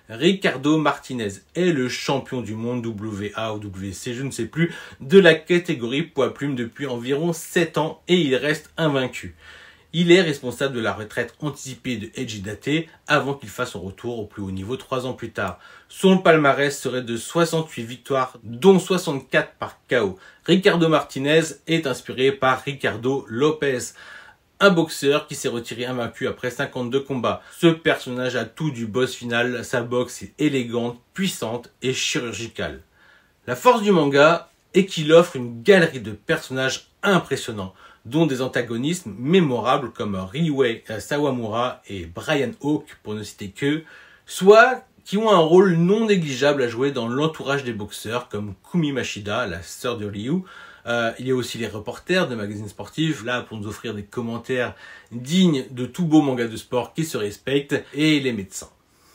[0.10, 5.20] Ricardo Martinez est le champion du monde WA ou WC, je ne sais plus, de
[5.20, 9.36] la catégorie poids plume depuis environ 7 ans et il reste invaincu.
[9.92, 12.70] Il est responsable de la retraite anticipée de Eiji Date
[13.08, 15.58] avant qu'il fasse son retour au plus haut niveau trois ans plus tard.
[15.88, 20.20] Son palmarès serait de 68 victoires, dont 64 par KO.
[20.46, 23.80] Ricardo Martinez est inspiré par Ricardo Lopez,
[24.60, 27.42] un boxeur qui s'est retiré invaincu après 52 combats.
[27.58, 32.82] Ce personnage a tout du boss final, sa boxe est élégante, puissante et chirurgicale.
[33.48, 37.74] La force du manga est qu'il offre une galerie de personnages impressionnants
[38.06, 43.84] dont des antagonistes mémorables comme Ryuei Sawamura et Brian Hawk, pour ne citer que,
[44.26, 48.92] soit qui ont un rôle non négligeable à jouer dans l'entourage des boxeurs, comme Kumi
[48.92, 50.44] Mashida, la sœur de Ryu.
[50.86, 54.04] Euh, il y a aussi les reporters de magazines sportifs, là pour nous offrir des
[54.04, 54.76] commentaires
[55.12, 58.70] dignes de tout beau manga de sport qui se respecte, et les médecins.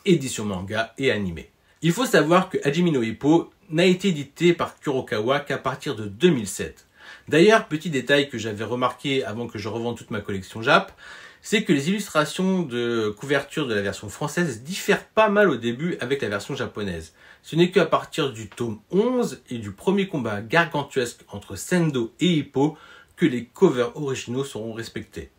[0.05, 1.51] Édition manga et animé.
[1.81, 6.07] Il faut savoir que Hajime no Ippo n'a été édité par Kurokawa qu'à partir de
[6.07, 6.87] 2007.
[7.29, 10.93] D'ailleurs, petit détail que j'avais remarqué avant que je revende toute ma collection Jap,
[11.41, 15.97] c'est que les illustrations de couverture de la version française diffèrent pas mal au début
[16.01, 17.13] avec la version japonaise.
[17.43, 22.33] Ce n'est qu'à partir du tome 11 et du premier combat gargantuesque entre Sendo et
[22.33, 22.79] Hippo
[23.17, 25.31] que les covers originaux seront respectés.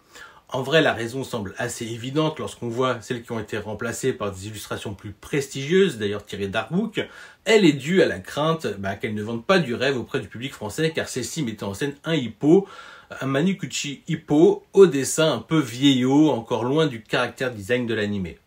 [0.50, 4.32] En vrai, la raison semble assez évidente lorsqu'on voit celles qui ont été remplacées par
[4.32, 7.02] des illustrations plus prestigieuses, d'ailleurs tirées d'Artbook.
[7.46, 10.28] Elle est due à la crainte bah, qu'elles ne vendent pas du rêve auprès du
[10.28, 12.68] public français, car celle-ci mettait en scène un hippo,
[13.22, 18.40] un Manukuchi hippo, au dessin un peu vieillot, encore loin du caractère design de l'animé.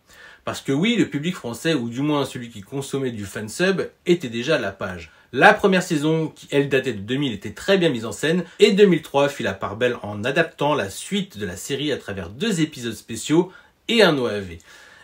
[0.43, 4.27] Parce que oui, le public français, ou du moins celui qui consommait du fansub, était
[4.27, 5.11] déjà à la page.
[5.31, 8.73] La première saison, qui elle datait de 2000, était très bien mise en scène, et
[8.73, 12.59] 2003 fit la part belle en adaptant la suite de la série à travers deux
[12.59, 13.49] épisodes spéciaux
[13.87, 14.57] et un OAV.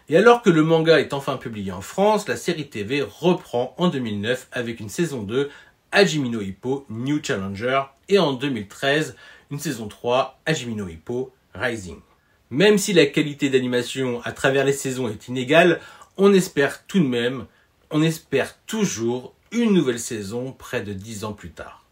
[0.08, 3.88] Et alors que le manga est enfin publié en France, la série TV reprend en
[3.88, 5.50] 2009 avec une saison 2,
[5.92, 9.16] Hajime Hippo New Challenger, et en 2013,
[9.50, 12.02] une saison 3, Hajime Hippo Rising.
[12.52, 15.80] Même si la qualité d'animation à travers les saisons est inégale,
[16.18, 17.48] on espère tout de même,
[17.90, 21.84] on espère toujours une nouvelle saison près de dix ans plus tard.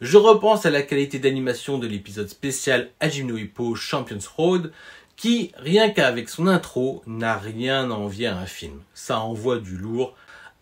[0.00, 4.72] Je repense à la qualité d'animation de l'épisode spécial Hajime Hippo Champions Road,
[5.20, 8.80] qui, rien qu'avec son intro, n'a rien à envier à un film.
[8.94, 10.14] Ça envoie du lourd.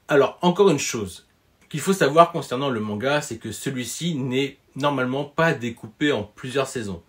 [0.09, 1.29] Alors, encore une chose
[1.69, 6.67] qu'il faut savoir concernant le manga, c'est que celui-ci n'est normalement pas découpé en plusieurs
[6.67, 7.05] saisons.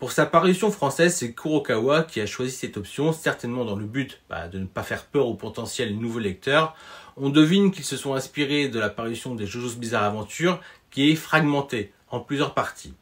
[0.00, 4.20] Pour sa parution française, c'est Kurokawa qui a choisi cette option, certainement dans le but
[4.28, 6.74] bah, de ne pas faire peur aux potentiels nouveaux lecteurs,
[7.16, 11.14] on devine qu'ils se sont inspirés de la parution des JoJo's Bizarre Aventure, qui est
[11.14, 12.94] fragmentée en plusieurs parties.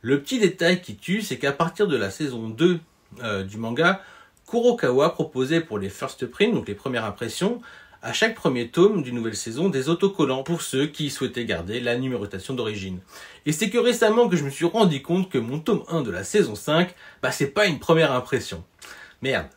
[0.00, 2.80] Le petit détail qui tue, c'est qu'à partir de la saison 2
[3.22, 4.00] euh, du manga,
[4.48, 7.60] Kurokawa proposait pour les first print, donc les premières impressions,
[8.02, 11.96] à chaque premier tome d'une nouvelle saison des autocollants pour ceux qui souhaitaient garder la
[11.96, 13.00] numérotation d'origine.
[13.46, 16.10] Et c'est que récemment que je me suis rendu compte que mon tome 1 de
[16.10, 18.62] la saison 5, bah c'est pas une première impression.
[19.22, 19.48] Merde.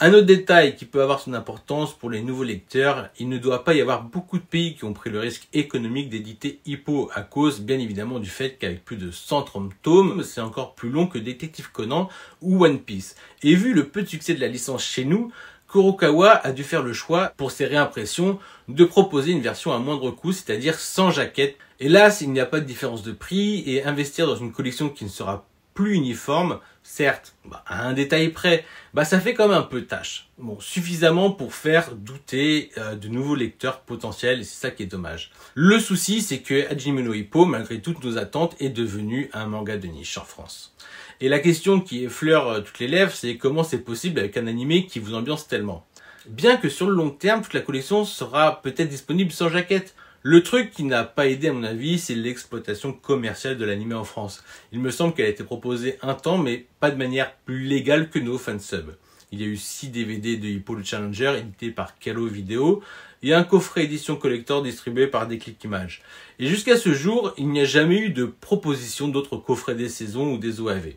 [0.00, 3.62] Un autre détail qui peut avoir son importance pour les nouveaux lecteurs, il ne doit
[3.62, 7.22] pas y avoir beaucoup de pays qui ont pris le risque économique d'éditer Hippo à
[7.22, 11.18] cause bien évidemment du fait qu'avec plus de 130 tomes, c'est encore plus long que
[11.18, 12.08] Détective Conan
[12.42, 13.14] ou One Piece.
[13.44, 15.30] Et vu le peu de succès de la licence chez nous,
[15.70, 20.10] Kurokawa a dû faire le choix, pour ses réimpressions, de proposer une version à moindre
[20.10, 21.56] coût, c'est-à-dire sans jaquette.
[21.78, 25.04] Hélas, il n'y a pas de différence de prix et investir dans une collection qui
[25.04, 29.62] ne sera plus uniforme, certes, bah, à un détail près, bah ça fait comme un
[29.62, 30.28] peu tâche.
[30.38, 34.86] Bon, suffisamment pour faire douter euh, de nouveaux lecteurs potentiels, et c'est ça qui est
[34.86, 35.32] dommage.
[35.54, 39.76] Le souci, c'est que Hajime no Hippo, malgré toutes nos attentes, est devenu un manga
[39.76, 40.76] de niche en France.
[41.20, 44.46] Et la question qui effleure euh, toutes les lèvres, c'est comment c'est possible avec un
[44.46, 45.86] animé qui vous ambiance tellement.
[46.26, 49.94] Bien que sur le long terme, toute la collection sera peut-être disponible sans jaquette,
[50.26, 54.04] le truc qui n'a pas aidé à mon avis, c'est l'exploitation commerciale de l'anime en
[54.04, 54.42] France.
[54.72, 58.08] Il me semble qu'elle a été proposée un temps, mais pas de manière plus légale
[58.08, 58.96] que nos fansubs.
[59.32, 62.82] Il y a eu 6 DVD de Hippo le Challenger édités par Calo Video
[63.22, 66.00] et un coffret édition collector distribué par Déclic Images.
[66.38, 70.32] Et jusqu'à ce jour, il n'y a jamais eu de proposition d'autres coffrets des saisons
[70.32, 70.94] ou des OAV.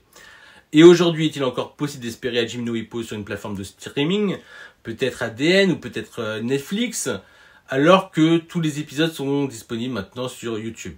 [0.71, 4.37] Et aujourd'hui, est-il encore possible d'espérer à Jimno Hippo sur une plateforme de streaming?
[4.83, 7.09] Peut-être ADN ou peut-être euh, Netflix?
[7.69, 10.95] Alors que tous les épisodes sont disponibles maintenant sur YouTube.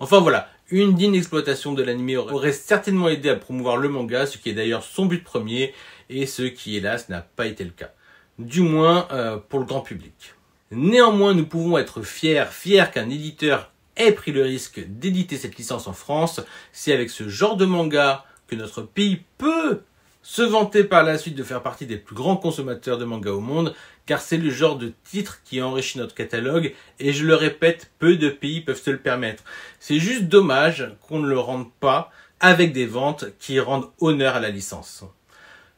[0.00, 4.38] Enfin voilà, une digne exploitation de l'anime aurait certainement aidé à promouvoir le manga, ce
[4.38, 5.74] qui est d'ailleurs son but premier,
[6.10, 7.92] et ce qui hélas n'a pas été le cas.
[8.38, 10.34] Du moins euh, pour le grand public.
[10.70, 15.86] Néanmoins, nous pouvons être fiers, fiers qu'un éditeur ait pris le risque d'éditer cette licence
[15.86, 16.40] en France.
[16.72, 19.82] C'est avec ce genre de manga que notre pays peut
[20.22, 23.40] se vanter par la suite de faire partie des plus grands consommateurs de manga au
[23.40, 23.74] monde,
[24.06, 28.16] car c'est le genre de titre qui enrichit notre catalogue, et je le répète, peu
[28.16, 29.44] de pays peuvent se le permettre.
[29.80, 34.40] C'est juste dommage qu'on ne le rende pas, avec des ventes qui rendent honneur à
[34.40, 35.04] la licence.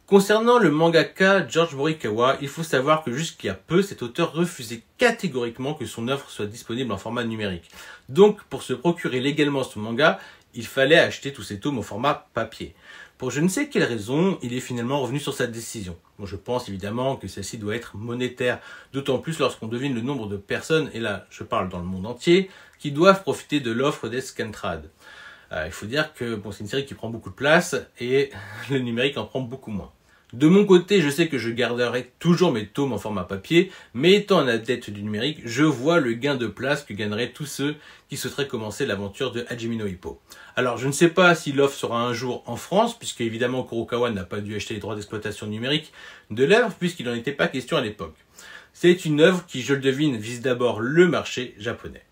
[0.06, 5.74] Concernant le mangaka George Morikawa, il faut savoir que a peu, cet auteur refusait catégoriquement
[5.74, 7.68] que son œuvre soit disponible en format numérique.
[8.08, 10.20] Donc, pour se procurer légalement ce manga,
[10.54, 12.74] il fallait acheter tous ces tomes au format papier.
[13.18, 15.96] Pour je ne sais quelle raison, il est finalement revenu sur sa décision.
[16.22, 18.60] je pense évidemment que celle-ci doit être monétaire,
[18.92, 22.04] d'autant plus lorsqu'on devine le nombre de personnes, et là je parle dans le monde
[22.04, 24.90] entier, qui doivent profiter de l'offre d'Escantrad.
[25.52, 28.30] Euh, il faut dire que bon, c'est une série qui prend beaucoup de place et
[28.70, 29.92] le numérique en prend beaucoup moins.
[30.32, 34.14] De mon côté, je sais que je garderai toujours mes tomes en format papier, mais
[34.14, 37.76] étant un adepte du numérique, je vois le gain de place que gagneraient tous ceux
[38.08, 40.20] qui souhaiteraient commencer l'aventure de Hajime no Hippo.
[40.56, 44.10] Alors, je ne sais pas si l'offre sera un jour en France, puisque évidemment Kurokawa
[44.10, 45.92] n'a pas dû acheter les droits d'exploitation numérique
[46.32, 48.16] de l'œuvre, puisqu'il n'en était pas question à l'époque.
[48.72, 52.02] C'est une œuvre qui, je le devine, vise d'abord le marché japonais.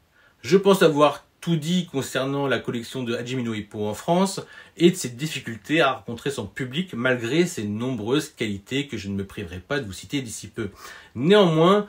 [0.42, 4.40] Je pense avoir tout dit concernant la collection de Hajime no Hippo en France
[4.78, 9.14] et de ses difficultés à rencontrer son public malgré ses nombreuses qualités que je ne
[9.14, 10.70] me priverai pas de vous citer d'ici peu.
[11.14, 11.86] Néanmoins,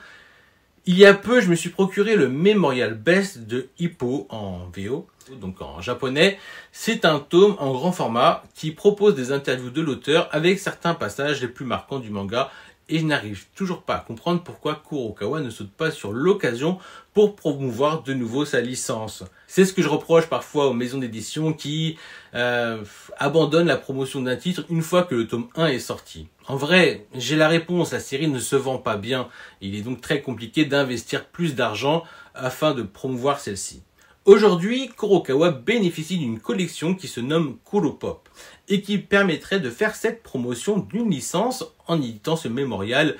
[0.86, 5.08] il y a peu, je me suis procuré le Memorial Best de Hippo en VO,
[5.40, 6.38] donc en japonais.
[6.74, 11.42] C'est un tome en grand format qui propose des interviews de l'auteur avec certains passages
[11.42, 12.52] les plus marquants du manga
[12.90, 16.78] et je n'arrive toujours pas à comprendre pourquoi Kurokawa ne saute pas sur l'occasion
[17.14, 19.24] pour promouvoir de nouveau sa licence.
[19.48, 21.98] C'est ce que je reproche parfois aux maisons d'édition qui
[22.34, 22.84] euh,
[23.18, 26.28] abandonnent la promotion d'un titre une fois que le tome 1 est sorti.
[26.48, 29.30] En vrai, j'ai la réponse, la série ne se vend pas bien,
[29.62, 32.04] il est donc très compliqué d'investir plus d'argent
[32.36, 33.82] afin de promouvoir celle-ci.
[34.26, 38.28] Aujourd'hui, Kurokawa bénéficie d'une collection qui se nomme Kuropop
[38.68, 43.16] et qui permettrait de faire cette promotion d'une licence en éditant ce mémorial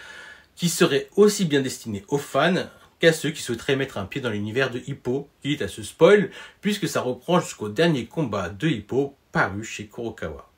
[0.56, 2.68] qui serait aussi bien destiné aux fans
[3.00, 6.32] qu'à ceux qui souhaiteraient mettre un pied dans l'univers de Hippo, quitte à ce spoil,
[6.62, 10.50] puisque ça reprend jusqu'au dernier combat de Hippo paru chez Kurokawa.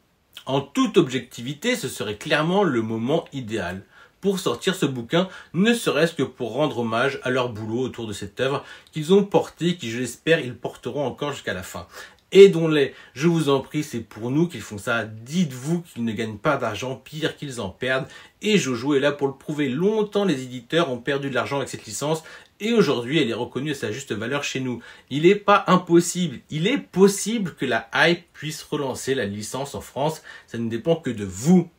[0.46, 3.84] En toute objectivité, ce serait clairement le moment idéal
[4.22, 8.14] pour sortir ce bouquin, ne serait-ce que pour rendre hommage à leur boulot autour de
[8.14, 11.88] cette œuvre qu'ils ont porté, qui je l'espère ils porteront encore jusqu'à la fin.
[12.34, 15.06] Aidons-les, je vous en prie, c'est pour nous qu'ils font ça.
[15.06, 18.08] Dites-vous qu'ils ne gagnent pas d'argent, pire qu'ils en perdent.
[18.42, 19.70] Et Jojo est là pour le prouver.
[19.70, 22.24] Longtemps, les éditeurs ont perdu de l'argent avec cette licence
[22.60, 24.82] et aujourd'hui, elle est reconnue à sa juste valeur chez nous.
[25.10, 29.82] Il n'est pas impossible, il est possible que la hype puisse relancer la licence en
[29.82, 30.24] France.
[30.48, 31.70] Ça ne dépend que de vous.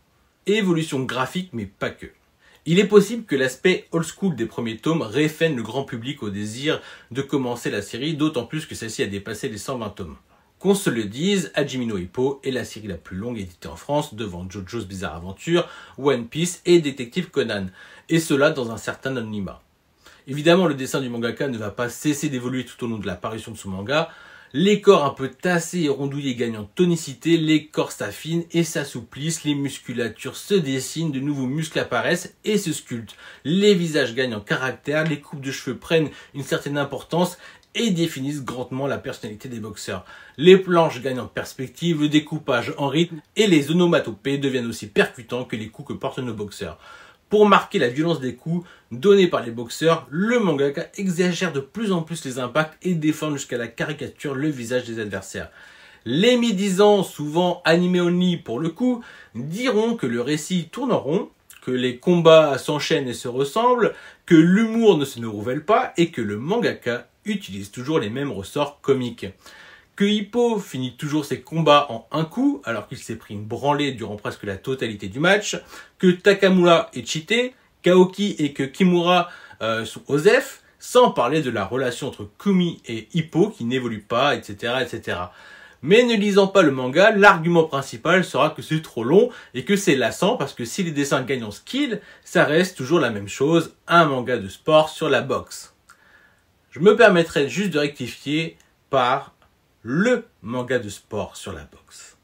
[0.46, 2.06] Évolution graphique, mais pas que.
[2.64, 6.30] Il est possible que l'aspect old school des premiers tomes réfène le grand public au
[6.30, 6.80] désir
[7.10, 10.16] de commencer la série, d'autant plus que celle-ci a dépassé les 120 tomes.
[10.58, 13.76] Qu'on se le dise, Hajime no Hippo est la série la plus longue éditée en
[13.76, 15.68] France devant JoJo's Bizarre Adventure,
[15.98, 17.66] One Piece et Détective Conan,
[18.08, 19.62] et cela dans un certain anonymat.
[20.26, 23.52] Évidemment, le dessin du mangaka ne va pas cesser d'évoluer tout au long de l'apparition
[23.52, 24.10] de son manga,
[24.52, 29.44] les corps un peu tassés et rondouillés gagnent en tonicité, les corps s'affinent et s'assouplissent,
[29.44, 33.14] les musculatures se dessinent, de nouveaux muscles apparaissent et se sculptent.
[33.44, 37.36] Les visages gagnent en caractère, les coupes de cheveux prennent une certaine importance
[37.74, 40.04] et définissent grandement la personnalité des boxeurs.
[40.40, 45.44] Les planches gagnent en perspective, le découpage en rythme et les onomatopées deviennent aussi percutants
[45.44, 46.78] que les coups que portent nos boxeurs.
[47.28, 51.90] Pour marquer la violence des coups donnés par les boxeurs, le mangaka exagère de plus
[51.90, 55.50] en plus les impacts et déforme jusqu'à la caricature le visage des adversaires.
[56.04, 59.02] Les médisants, souvent animés only pour le coup,
[59.34, 61.30] diront que le récit tourne en rond,
[61.62, 63.92] que les combats s'enchaînent et se ressemblent,
[64.24, 68.80] que l'humour ne se nouvelle pas et que le mangaka utilise toujours les mêmes ressorts
[68.80, 69.26] comiques
[69.98, 73.90] que Hippo finit toujours ses combats en un coup, alors qu'il s'est pris une branlée
[73.90, 75.60] durant presque la totalité du match,
[75.98, 79.28] que Takamura est cheaté, Kaoki et que Kimura
[79.60, 84.36] euh, sont Osef, sans parler de la relation entre Kumi et Hippo qui n'évolue pas,
[84.36, 85.18] etc., etc.
[85.82, 89.74] Mais ne lisant pas le manga, l'argument principal sera que c'est trop long et que
[89.74, 93.26] c'est lassant parce que si les dessins gagnent en skill, ça reste toujours la même
[93.26, 95.74] chose, un manga de sport sur la boxe.
[96.70, 98.56] Je me permettrai juste de rectifier
[98.90, 99.34] par
[99.82, 102.16] le manga de sport sur la boxe.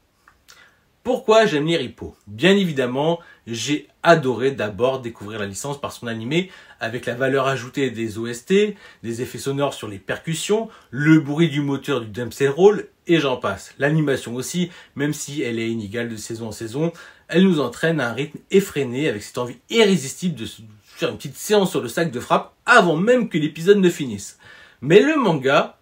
[1.05, 6.51] Pourquoi j'aime lire Hippo Bien évidemment, j'ai adoré d'abord découvrir la licence par son animé,
[6.81, 11.61] avec la valeur ajoutée des OST, des effets sonores sur les percussions, le bruit du
[11.61, 13.75] moteur du Dempsey Roll, et j'en passe.
[13.79, 16.91] L'animation aussi, même si elle est inégale de saison en saison,
[17.29, 20.47] elle nous entraîne à un rythme effréné, avec cette envie irrésistible de
[20.83, 24.39] faire une petite séance sur le sac de frappe avant même que l'épisode ne finisse.
[24.81, 25.77] Mais le manga,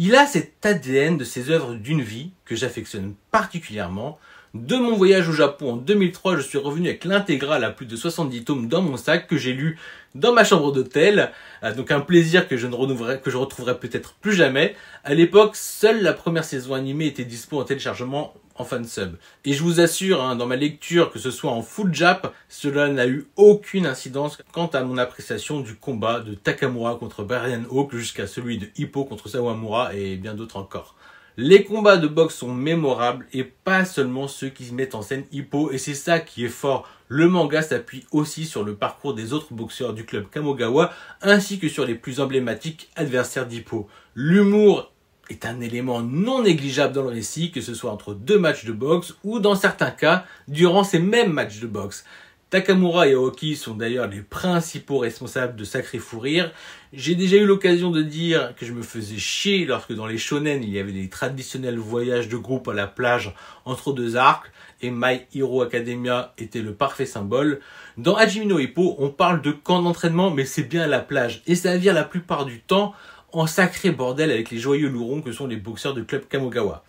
[0.00, 4.18] il a cet ADN de ses œuvres d'une vie que j'affectionne particulièrement,
[4.58, 7.94] De mon voyage au Japon en 2003, je suis revenu avec l'intégrale à plus de
[7.94, 9.78] 70 tomes dans mon sac que j'ai lu
[10.16, 11.30] dans ma chambre d'hôtel.
[11.62, 14.74] Euh, donc un plaisir que je ne retrouverai peut-être plus jamais.
[15.04, 19.14] À l'époque, seule la première saison animée était dispo en téléchargement en fansub.
[19.44, 22.88] Et je vous assure, hein, dans ma lecture, que ce soit en full jap, cela
[22.88, 27.94] n'a eu aucune incidence quant à mon appréciation du combat de Takamura contre Brian Hope
[27.94, 30.96] jusqu'à celui de Hippo contre Sawamura et bien d'autres encore.
[31.40, 35.70] Les combats de boxe sont mémorables et pas seulement ceux qui mettent en scène Hippo
[35.70, 36.88] et c'est ça qui est fort.
[37.06, 41.68] Le manga s'appuie aussi sur le parcours des autres boxeurs du club Kamogawa ainsi que
[41.68, 43.86] sur les plus emblématiques adversaires d'Hippo.
[44.16, 44.90] L'humour
[45.30, 48.72] est un élément non négligeable dans le récit, que ce soit entre deux matchs de
[48.72, 52.04] boxe ou dans certains cas durant ces mêmes matchs de boxe.
[52.50, 56.50] Takamura et Aoki sont d'ailleurs les principaux responsables de sacrés fou rire.
[56.94, 60.62] J'ai déjà eu l'occasion de dire que je me faisais chier lorsque dans les shonen
[60.62, 63.34] il y avait des traditionnels voyages de groupe à la plage
[63.66, 67.60] entre deux arcs et My Hero Academia était le parfait symbole.
[67.98, 71.56] Dans Hajime no Ippo, on parle de camp d'entraînement mais c'est bien la plage et
[71.56, 72.94] ça vient la plupart du temps
[73.32, 76.84] en sacré bordel avec les joyeux lourons que sont les boxeurs de club Kamogawa.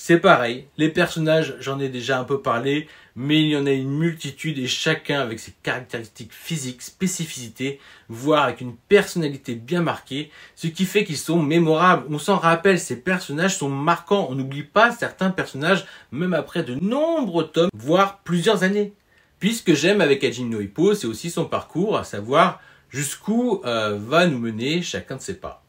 [0.00, 2.86] C'est pareil, les personnages, j'en ai déjà un peu parlé,
[3.16, 8.44] mais il y en a une multitude et chacun avec ses caractéristiques physiques, spécificités, voire
[8.44, 12.06] avec une personnalité bien marquée, ce qui fait qu'ils sont mémorables.
[12.14, 14.28] On s'en rappelle, ces personnages sont marquants.
[14.30, 18.92] On n'oublie pas certains personnages, même après de nombreux tomes, voire plusieurs années.
[19.40, 23.98] Puis ce que j'aime avec Ajin Hippo, c'est aussi son parcours, à savoir jusqu'où euh,
[24.00, 25.64] va nous mener chacun de ses pas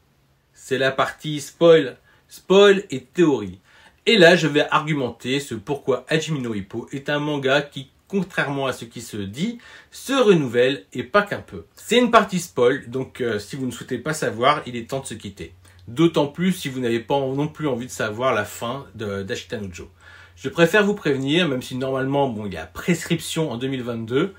[0.69, 3.59] c'est la partie spoil, spoil et théorie.
[4.05, 8.65] Et là, je vais argumenter ce pourquoi Hajime no Hippo est un manga qui, contrairement
[8.65, 9.59] à ce qui se dit,
[9.91, 11.65] se renouvelle et pas qu'un peu.
[11.75, 15.01] C'est une partie spoil, donc euh, si vous ne souhaitez pas savoir, il est temps
[15.01, 15.53] de se quitter.
[15.87, 19.67] D'autant plus si vous n'avez pas non plus envie de savoir la fin d'Ashita no
[19.71, 19.87] Joe.
[20.35, 24.33] Je préfère vous prévenir, même si normalement, bon, il y a prescription en 2022.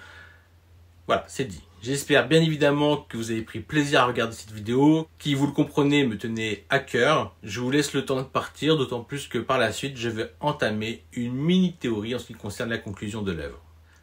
[1.06, 1.62] Voilà, c'est dit.
[1.82, 5.52] J'espère bien évidemment que vous avez pris plaisir à regarder cette vidéo, qui vous le
[5.52, 7.34] comprenez me tenait à cœur.
[7.42, 10.30] Je vous laisse le temps de partir, d'autant plus que par la suite je vais
[10.40, 13.62] entamer une mini théorie en ce qui concerne la conclusion de l'œuvre.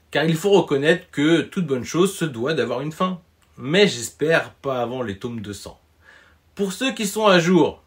[0.10, 3.22] Car il faut reconnaître que toute bonne chose se doit d'avoir une fin.
[3.60, 5.80] Mais j'espère pas avant les tomes 200.
[6.56, 7.84] Pour ceux qui sont à jour,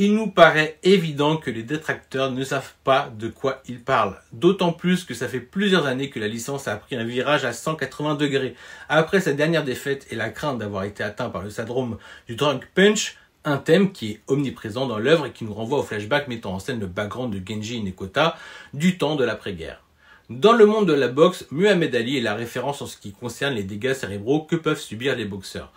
[0.00, 4.18] il nous paraît évident que les détracteurs ne savent pas de quoi ils parlent.
[4.32, 7.52] D'autant plus que ça fait plusieurs années que la licence a pris un virage à
[7.52, 8.54] 180 degrés.
[8.88, 12.66] Après sa dernière défaite et la crainte d'avoir été atteint par le syndrome du drunk
[12.74, 16.54] punch, un thème qui est omniprésent dans l'œuvre et qui nous renvoie au flashback mettant
[16.54, 18.38] en scène le background de Genji Nekota
[18.72, 19.84] du temps de l'après-guerre.
[20.30, 23.52] Dans le monde de la boxe, Muhammad Ali est la référence en ce qui concerne
[23.52, 25.74] les dégâts cérébraux que peuvent subir les boxeurs.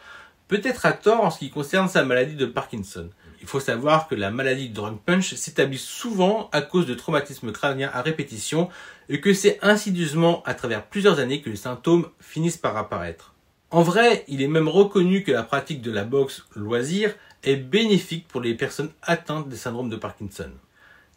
[0.47, 3.09] Peut-être à tort en ce qui concerne sa maladie de Parkinson.
[3.43, 7.51] Il faut savoir que la maladie de drunk punch s'établit souvent à cause de traumatismes
[7.51, 8.69] crâniens à répétition
[9.09, 13.33] et que c'est insidieusement à travers plusieurs années que les symptômes finissent par apparaître.
[13.69, 17.13] En vrai, il est même reconnu que la pratique de la boxe loisir
[17.43, 20.51] est bénéfique pour les personnes atteintes des syndromes de Parkinson.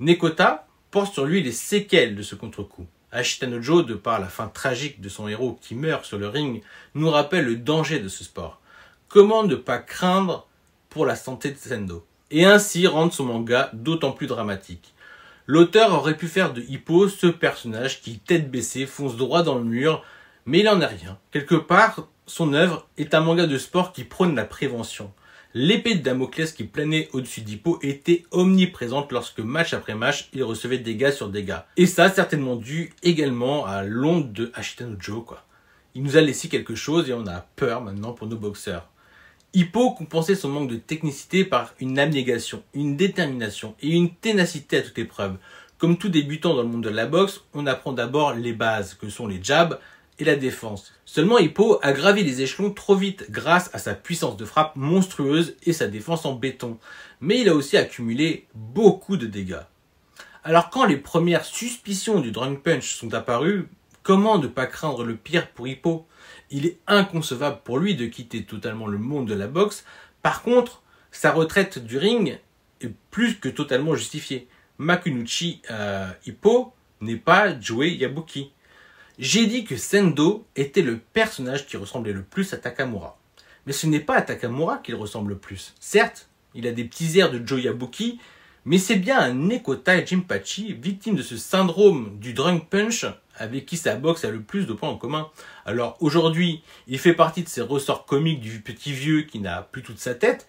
[0.00, 2.86] Nekota porte sur lui les séquelles de ce contre-coup.
[3.12, 6.60] Ashitanojo, de par la fin tragique de son héros qui meurt sur le ring,
[6.96, 8.60] nous rappelle le danger de ce sport.
[9.06, 10.48] Comment ne pas craindre
[10.90, 12.04] pour la santé de Sendo?
[12.30, 14.94] Et ainsi rendre son manga d'autant plus dramatique.
[15.46, 19.64] L'auteur aurait pu faire de Hippo ce personnage qui, tête baissée, fonce droit dans le
[19.64, 20.02] mur,
[20.44, 21.18] mais il n'en est rien.
[21.30, 25.12] Quelque part, son œuvre est un manga de sport qui prône la prévention.
[25.54, 30.78] L'épée de Damoclès qui planait au-dessus d'Hippo était omniprésente lorsque match après match, il recevait
[30.78, 31.60] dégâts sur dégâts.
[31.76, 35.44] Et ça, certainement dû également à l'onde de Ashitano Joe, quoi.
[35.94, 38.90] Il nous a laissé quelque chose et on a peur maintenant pour nos boxeurs.
[39.54, 44.82] Hippo compensait son manque de technicité par une abnégation, une détermination et une ténacité à
[44.82, 45.38] toute épreuve.
[45.78, 49.08] Comme tout débutant dans le monde de la boxe, on apprend d'abord les bases, que
[49.08, 49.78] sont les jabs
[50.18, 50.94] et la défense.
[51.04, 55.56] Seulement Hippo a gravi les échelons trop vite grâce à sa puissance de frappe monstrueuse
[55.62, 56.78] et sa défense en béton.
[57.20, 59.64] Mais il a aussi accumulé beaucoup de dégâts.
[60.44, 63.68] Alors quand les premières suspicions du drunk punch sont apparues,
[64.02, 66.06] comment ne pas craindre le pire pour Hippo?
[66.50, 69.84] Il est inconcevable pour lui de quitter totalement le monde de la boxe.
[70.22, 72.38] Par contre, sa retraite du ring
[72.80, 74.48] est plus que totalement justifiée.
[74.78, 78.52] Makunuchi euh, Hippo n'est pas Joey Yabuki.
[79.18, 83.18] J'ai dit que Sendo était le personnage qui ressemblait le plus à Takamura.
[83.66, 85.74] Mais ce n'est pas à Takamura qu'il ressemble le plus.
[85.80, 88.20] Certes, il a des petits airs de Joe Yabuki,
[88.64, 93.06] mais c'est bien un Nekota Jimpachi, victime de ce syndrome du drunk punch,
[93.36, 95.30] avec qui sa boxe a le plus de points en commun.
[95.64, 99.82] Alors aujourd'hui, il fait partie de ces ressorts comiques du petit vieux qui n'a plus
[99.82, 100.46] toute sa tête,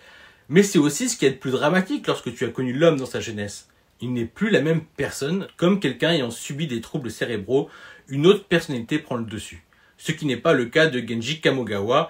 [0.49, 3.05] mais c'est aussi ce qui est le plus dramatique lorsque tu as connu l'homme dans
[3.05, 3.67] sa jeunesse.
[3.99, 7.69] Il n'est plus la même personne, comme quelqu'un ayant subi des troubles cérébraux,
[8.07, 9.63] une autre personnalité prend le dessus.
[9.97, 12.09] Ce qui n'est pas le cas de Genji Kamogawa,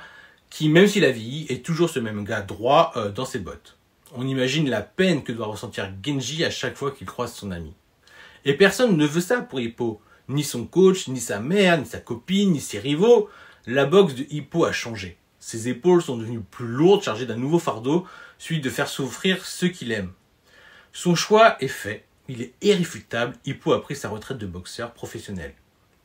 [0.50, 3.78] qui, même s'il a vieilli, est toujours ce même gars droit euh, dans ses bottes.
[4.14, 7.74] On imagine la peine que doit ressentir Genji à chaque fois qu'il croise son ami.
[8.46, 10.02] Et personne ne veut ça pour Hippo.
[10.30, 13.30] Ni son coach, ni sa mère, ni sa copine, ni ses rivaux.
[13.66, 15.18] La boxe de Hippo a changé.
[15.40, 18.06] Ses épaules sont devenues plus lourdes, chargées d'un nouveau fardeau,
[18.38, 20.12] celui de faire souffrir ceux qu'il aime.
[20.92, 25.54] Son choix est fait, il est irréfutable, Hippo a pris sa retraite de boxeur professionnel.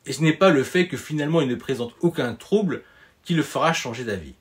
[0.07, 2.83] Et ce n'est pas le fait que finalement il ne présente aucun trouble
[3.25, 4.35] qui le fera changer d'avis.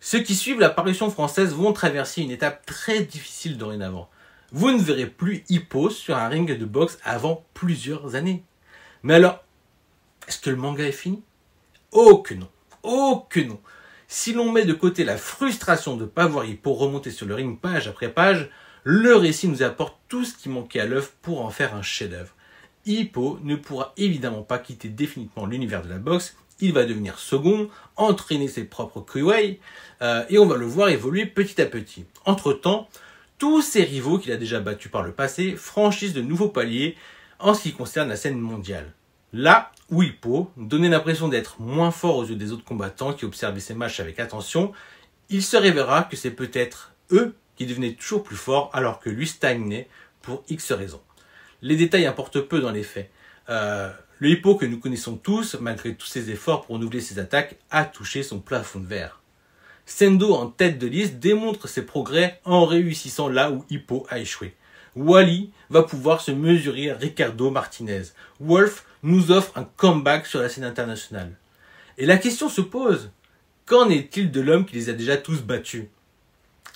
[0.00, 4.10] Ceux qui suivent la parution française vont traverser une étape très difficile dorénavant.
[4.56, 8.44] Vous ne verrez plus Hippo sur un ring de boxe avant plusieurs années.
[9.02, 9.42] Mais alors,
[10.28, 11.24] est-ce que le manga est fini?
[11.90, 12.48] Oh que non
[12.84, 13.58] Oh que non
[14.06, 17.34] Si l'on met de côté la frustration de ne pas voir Hippo remonter sur le
[17.34, 18.48] ring page après page,
[18.84, 22.36] le récit nous apporte tout ce qui manquait à l'œuvre pour en faire un chef-d'œuvre.
[22.86, 27.70] Hippo ne pourra évidemment pas quitter définitivement l'univers de la boxe, il va devenir second,
[27.96, 29.58] entraîner ses propres Kuwei,
[30.00, 32.04] euh, et on va le voir évoluer petit à petit.
[32.24, 32.88] Entre-temps,
[33.44, 36.96] tous ses rivaux qu'il a déjà battus par le passé franchissent de nouveaux paliers
[37.38, 38.90] en ce qui concerne la scène mondiale.
[39.34, 43.60] Là où Hippo donnait l'impression d'être moins fort aux yeux des autres combattants qui observaient
[43.60, 44.72] ses matchs avec attention,
[45.28, 49.26] il se révélera que c'est peut-être eux qui devenait toujours plus fort alors que lui
[49.26, 49.90] stagnait
[50.22, 51.02] pour X raisons.
[51.60, 53.10] Les détails importent peu dans les faits.
[53.50, 53.90] Euh,
[54.20, 57.84] le hippo que nous connaissons tous, malgré tous ses efforts pour renouveler ses attaques, a
[57.84, 59.20] touché son plafond de verre.
[59.86, 64.54] Sendo en tête de liste démontre ses progrès en réussissant là où Hippo a échoué.
[64.96, 68.02] Wally va pouvoir se mesurer à Ricardo Martinez.
[68.40, 71.36] Wolf nous offre un comeback sur la scène internationale.
[71.98, 73.10] Et la question se pose,
[73.66, 75.86] qu'en est-il de l'homme qui les a déjà tous battus?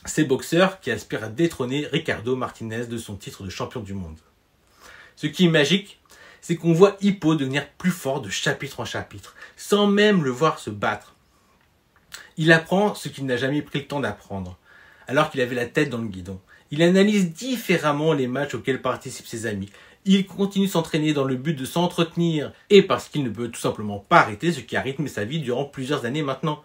[0.05, 4.19] Ces boxeurs qui aspirent à détrôner Ricardo Martinez de son titre de champion du monde.
[5.17, 5.99] Ce qui est magique,
[6.41, 10.59] c'est qu'on voit Hippo devenir plus fort de chapitre en chapitre, sans même le voir
[10.59, 11.15] se battre.
[12.39, 14.57] Il apprend ce qu'il n'a jamais pris le temps d'apprendre,
[15.07, 16.41] alors qu'il avait la tête dans le guidon.
[16.70, 19.68] Il analyse différemment les matchs auxquels participent ses amis.
[20.07, 23.99] Il continue s'entraîner dans le but de s'entretenir et parce qu'il ne peut tout simplement
[23.99, 26.62] pas arrêter ce qui a rythmé sa vie durant plusieurs années maintenant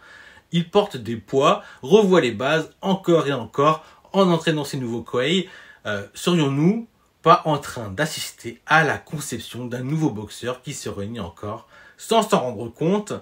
[0.53, 5.49] il porte des poids, revoit les bases encore et encore en entraînant ses nouveaux Koei.
[5.85, 6.87] Euh, serions-nous
[7.23, 11.67] pas en train d'assister à la conception d'un nouveau boxeur qui se réunit encore
[11.97, 13.13] sans s'en rendre compte?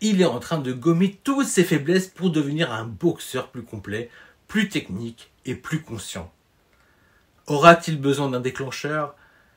[0.00, 4.10] Il est en train de gommer toutes ses faiblesses pour devenir un boxeur plus complet,
[4.46, 6.32] plus technique et plus conscient.
[7.46, 9.14] Aura-t-il besoin d'un déclencheur?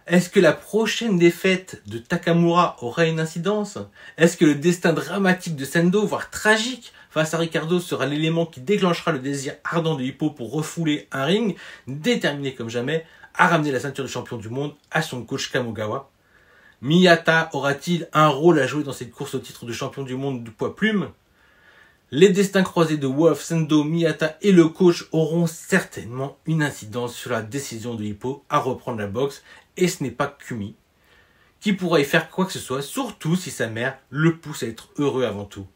[0.07, 3.77] Est-ce que la prochaine défaite de Takamura aura une incidence?
[4.17, 8.61] Est-ce que le destin dramatique de Sendo, voire tragique, face à Ricardo sera l'élément qui
[8.61, 11.55] déclenchera le désir ardent de Hippo pour refouler un ring,
[11.87, 16.10] déterminé comme jamais à ramener la ceinture de champion du monde à son coach Kamogawa?
[16.81, 20.43] Miyata aura-t-il un rôle à jouer dans cette course au titre de champion du monde
[20.43, 21.09] du poids plume?
[22.09, 27.31] Les destins croisés de Wolf, Sendo, Miyata et le coach auront certainement une incidence sur
[27.31, 29.43] la décision de Hippo à reprendre la boxe
[29.77, 30.75] et ce n'est pas Kumi
[31.59, 34.67] qui pourra y faire quoi que ce soit, surtout si sa mère le pousse à
[34.67, 35.67] être heureux avant tout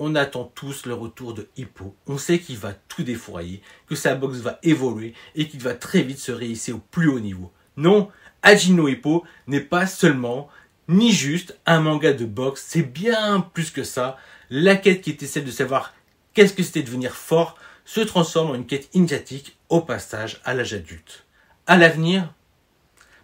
[0.00, 1.94] on attend tous le retour de Hippo.
[2.06, 6.02] On sait qu'il va tout défourailler, que sa boxe va évoluer et qu'il va très
[6.02, 7.52] vite se réhisser au plus haut niveau.
[7.76, 8.08] Non,
[8.42, 10.48] Ajino Hippo n'est pas seulement
[10.88, 14.16] ni juste un manga de boxe, c'est bien plus que ça.
[14.50, 15.94] La quête qui était celle de savoir
[16.34, 20.74] qu'est-ce que c'était devenir fort se transforme en une quête initiatique au passage à l'âge
[20.74, 21.24] adulte.
[21.66, 22.32] À l'avenir,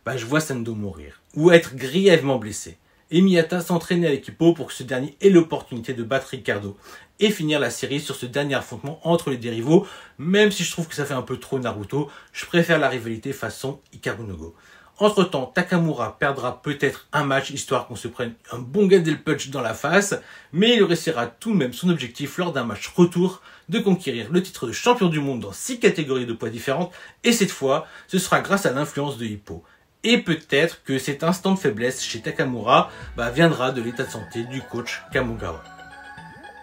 [0.04, 2.78] bah, je vois Sando mourir ou être grièvement blessé
[3.10, 6.76] et Miyata s'entraîner avec Hippo pour que ce dernier ait l'opportunité de battre Ricardo
[7.20, 9.86] et finir la série sur ce dernier affrontement entre les dérivaux,
[10.18, 13.32] même si je trouve que ça fait un peu trop Naruto, je préfère la rivalité
[13.32, 14.54] façon Ikarunogo.
[14.98, 19.50] Entre temps, Takamura perdra peut-être un match histoire qu'on se prenne un bon Gandel Punch
[19.50, 20.14] dans la face,
[20.54, 24.42] mais il réussira tout de même son objectif lors d'un match retour de conquérir le
[24.42, 26.94] titre de champion du monde dans six catégories de poids différentes,
[27.24, 29.62] et cette fois, ce sera grâce à l'influence de Hippo.
[30.02, 34.44] Et peut-être que cet instant de faiblesse chez Takamura bah, viendra de l'état de santé
[34.44, 35.62] du coach Kamugawa.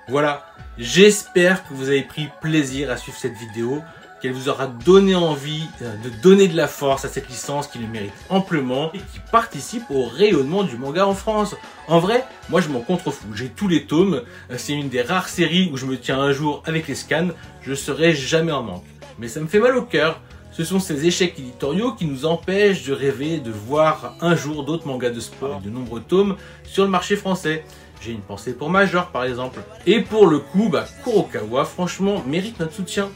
[0.07, 0.45] Voilà,
[0.79, 3.83] j'espère que vous avez pris plaisir à suivre cette vidéo,
[4.23, 7.77] qu'elle vous aura donné envie euh, de donner de la force à cette licence qui
[7.77, 11.57] le mérite amplement et qui participe au rayonnement du manga en France.
[11.89, 15.27] En vrai, moi je m'en contrefous, j'ai tous les tomes, euh, c'est une des rares
[15.27, 17.31] séries où je me tiens un jour avec les scans,
[17.63, 18.85] je serai jamais en manque.
[19.19, 20.21] Mais ça me fait mal au cœur
[20.53, 24.87] ce sont ces échecs éditoriaux qui nous empêchent de rêver de voir un jour d'autres
[24.87, 27.65] mangas de sport et de nombreux tomes sur le marché français.
[27.99, 29.61] J'ai une pensée pour Major par exemple.
[29.87, 33.09] Et pour le coup, bah, Kurokawa franchement mérite notre soutien.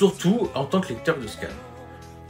[0.00, 1.48] Surtout en tant que lecteur de scan.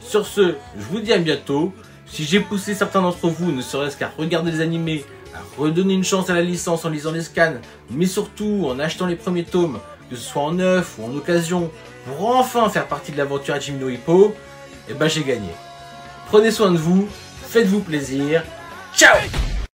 [0.01, 1.71] Sur ce, je vous dis à bientôt.
[2.05, 6.03] Si j'ai poussé certains d'entre vous, ne serait-ce qu'à regarder les animés, à redonner une
[6.03, 7.53] chance à la licence en lisant les scans,
[7.89, 11.71] mais surtout en achetant les premiers tomes, que ce soit en neuf ou en occasion,
[12.05, 14.35] pour enfin faire partie de l'aventure à Jimino Hippo,
[14.89, 15.51] eh ben j'ai gagné.
[16.27, 17.07] Prenez soin de vous,
[17.47, 18.43] faites-vous plaisir,
[18.93, 19.15] ciao